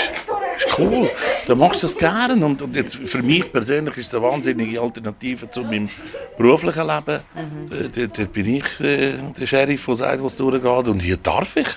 ist 0.57 0.79
cool. 0.79 1.09
Du 1.45 1.55
machst 1.55 1.83
das 1.83 1.97
gerne. 1.97 2.43
Und, 2.43 2.61
und 2.61 2.75
jetzt 2.75 2.95
für 2.95 3.21
mich 3.21 3.51
persönlich 3.51 3.97
ist 3.97 4.07
es 4.07 4.15
eine 4.15 4.23
wahnsinnige 4.23 4.81
Alternative 4.81 5.49
zu 5.49 5.61
meinem 5.61 5.89
beruflichen 6.37 6.87
Leben. 6.87 7.21
Äh, 7.71 7.89
Dort, 7.95 8.17
dort 8.17 8.33
bin 8.33 8.55
ich 8.55 8.79
äh, 8.79 9.13
der 9.37 9.45
Sheriff, 9.45 9.85
der 9.85 9.95
sagt, 9.95 10.23
was 10.23 10.35
durchgeht. 10.35 10.87
Und 10.87 10.99
hier 10.99 11.17
darf 11.17 11.55
ich. 11.55 11.67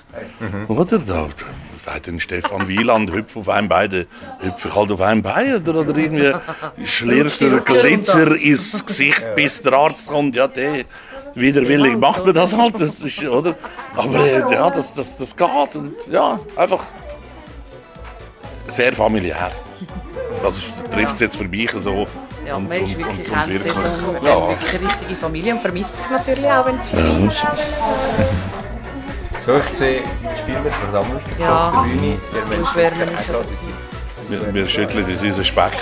Oder? 0.69 0.99
Da 0.99 1.29
sagt 1.75 2.09
dann 2.09 2.21
Stefan 2.21 2.69
Wieland, 2.69 3.13
hüpf 3.13 3.37
auf 3.37 3.49
einem 3.49 3.69
Bein, 3.69 3.91
dann 3.91 4.07
hüpf 4.41 4.65
ich 4.65 4.75
halt 4.75 4.91
auf 4.91 5.01
einem 5.01 5.23
Bein. 5.23 5.57
Oder, 5.57 5.81
oder 5.81 5.97
irgendwie 5.97 6.33
schlirrt 6.85 7.41
der 7.41 7.61
Glitzer 7.61 8.35
ins 8.35 8.85
Gesicht, 8.85 9.35
bis 9.35 9.63
der 9.63 9.75
Arzt 9.75 10.09
kommt. 10.09 10.35
Ja, 10.37 10.49
der 10.49 10.85
widerwillig 11.35 11.97
macht 11.99 12.25
man 12.25 12.35
das 12.35 12.57
halt. 12.57 12.81
Das 12.81 13.01
ist, 13.01 13.25
oder? 13.25 13.55
Aber 13.97 14.21
äh, 14.25 14.41
ja, 14.53 14.71
das, 14.71 14.95
das, 14.95 15.17
das 15.17 15.37
geht. 15.37 15.77
Und 15.77 16.07
ja, 16.09 16.39
einfach 16.57 16.81
sehr 18.67 18.93
familiär. 18.93 19.51
Das 20.43 20.55
trifft 20.91 21.15
es 21.15 21.21
jetzt 21.21 21.37
für 21.37 21.49
mich 21.49 21.71
so. 21.79 22.07
Ja, 22.47 22.57
und, 22.57 22.69
man 22.69 22.79
ist 22.79 22.97
und- 22.97 23.07
wirklich 23.07 23.31
und- 23.31 23.37
und 23.37 23.51
Endsaison, 23.51 23.83
man 24.07 24.17
hat 24.17 24.23
Ja. 24.25 24.49
wirklich 24.49 24.75
eine 24.81 24.89
richtige 24.89 25.17
Familie 25.17 25.53
und 25.55 25.61
vermisst 25.61 25.99
sich 25.99 26.11
natürlich 26.11 26.47
auch, 26.51 26.67
wenn 26.67 26.79
es 26.79 26.89
vorbei 26.89 27.29
ist. 27.29 27.47
So, 29.47 29.57
ich 29.73 29.79
sehe 29.79 30.01
die 30.23 30.39
Spieler 30.39 30.61
versammelt 30.63 31.23
Ja. 31.39 31.69
auf 31.71 31.75
der 31.75 31.83
Bühne. 31.83 32.19
Der 32.35 32.41
Das 32.41 32.49
Mensch 32.51 32.77
wäre 32.77 32.93
ist 32.93 32.99
nämlich 32.99 33.31
auch 33.31 33.45
Wir, 34.31 34.55
wir 34.55 34.67
schütteln 34.67 35.05
uns 35.05 35.23
unseren 35.23 35.45
Speck. 35.45 35.73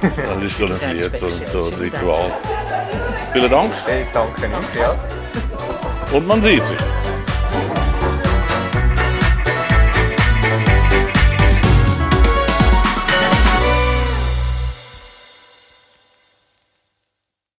Das 0.00 0.42
ist 0.42 0.58
so 0.58 0.66
ein 0.66 0.96
Lied, 0.96 1.18
so, 1.18 1.28
so 1.30 1.66
ein 1.66 1.74
Ritual. 1.74 2.32
Vielen 3.32 3.50
Dank 3.50 3.72
Hey, 3.86 4.06
danke 4.12 4.48
nicht, 4.48 4.74
ja. 4.76 4.94
und 6.12 6.26
man 6.26 6.40
sieht 6.40 6.64
sich. 6.64 6.78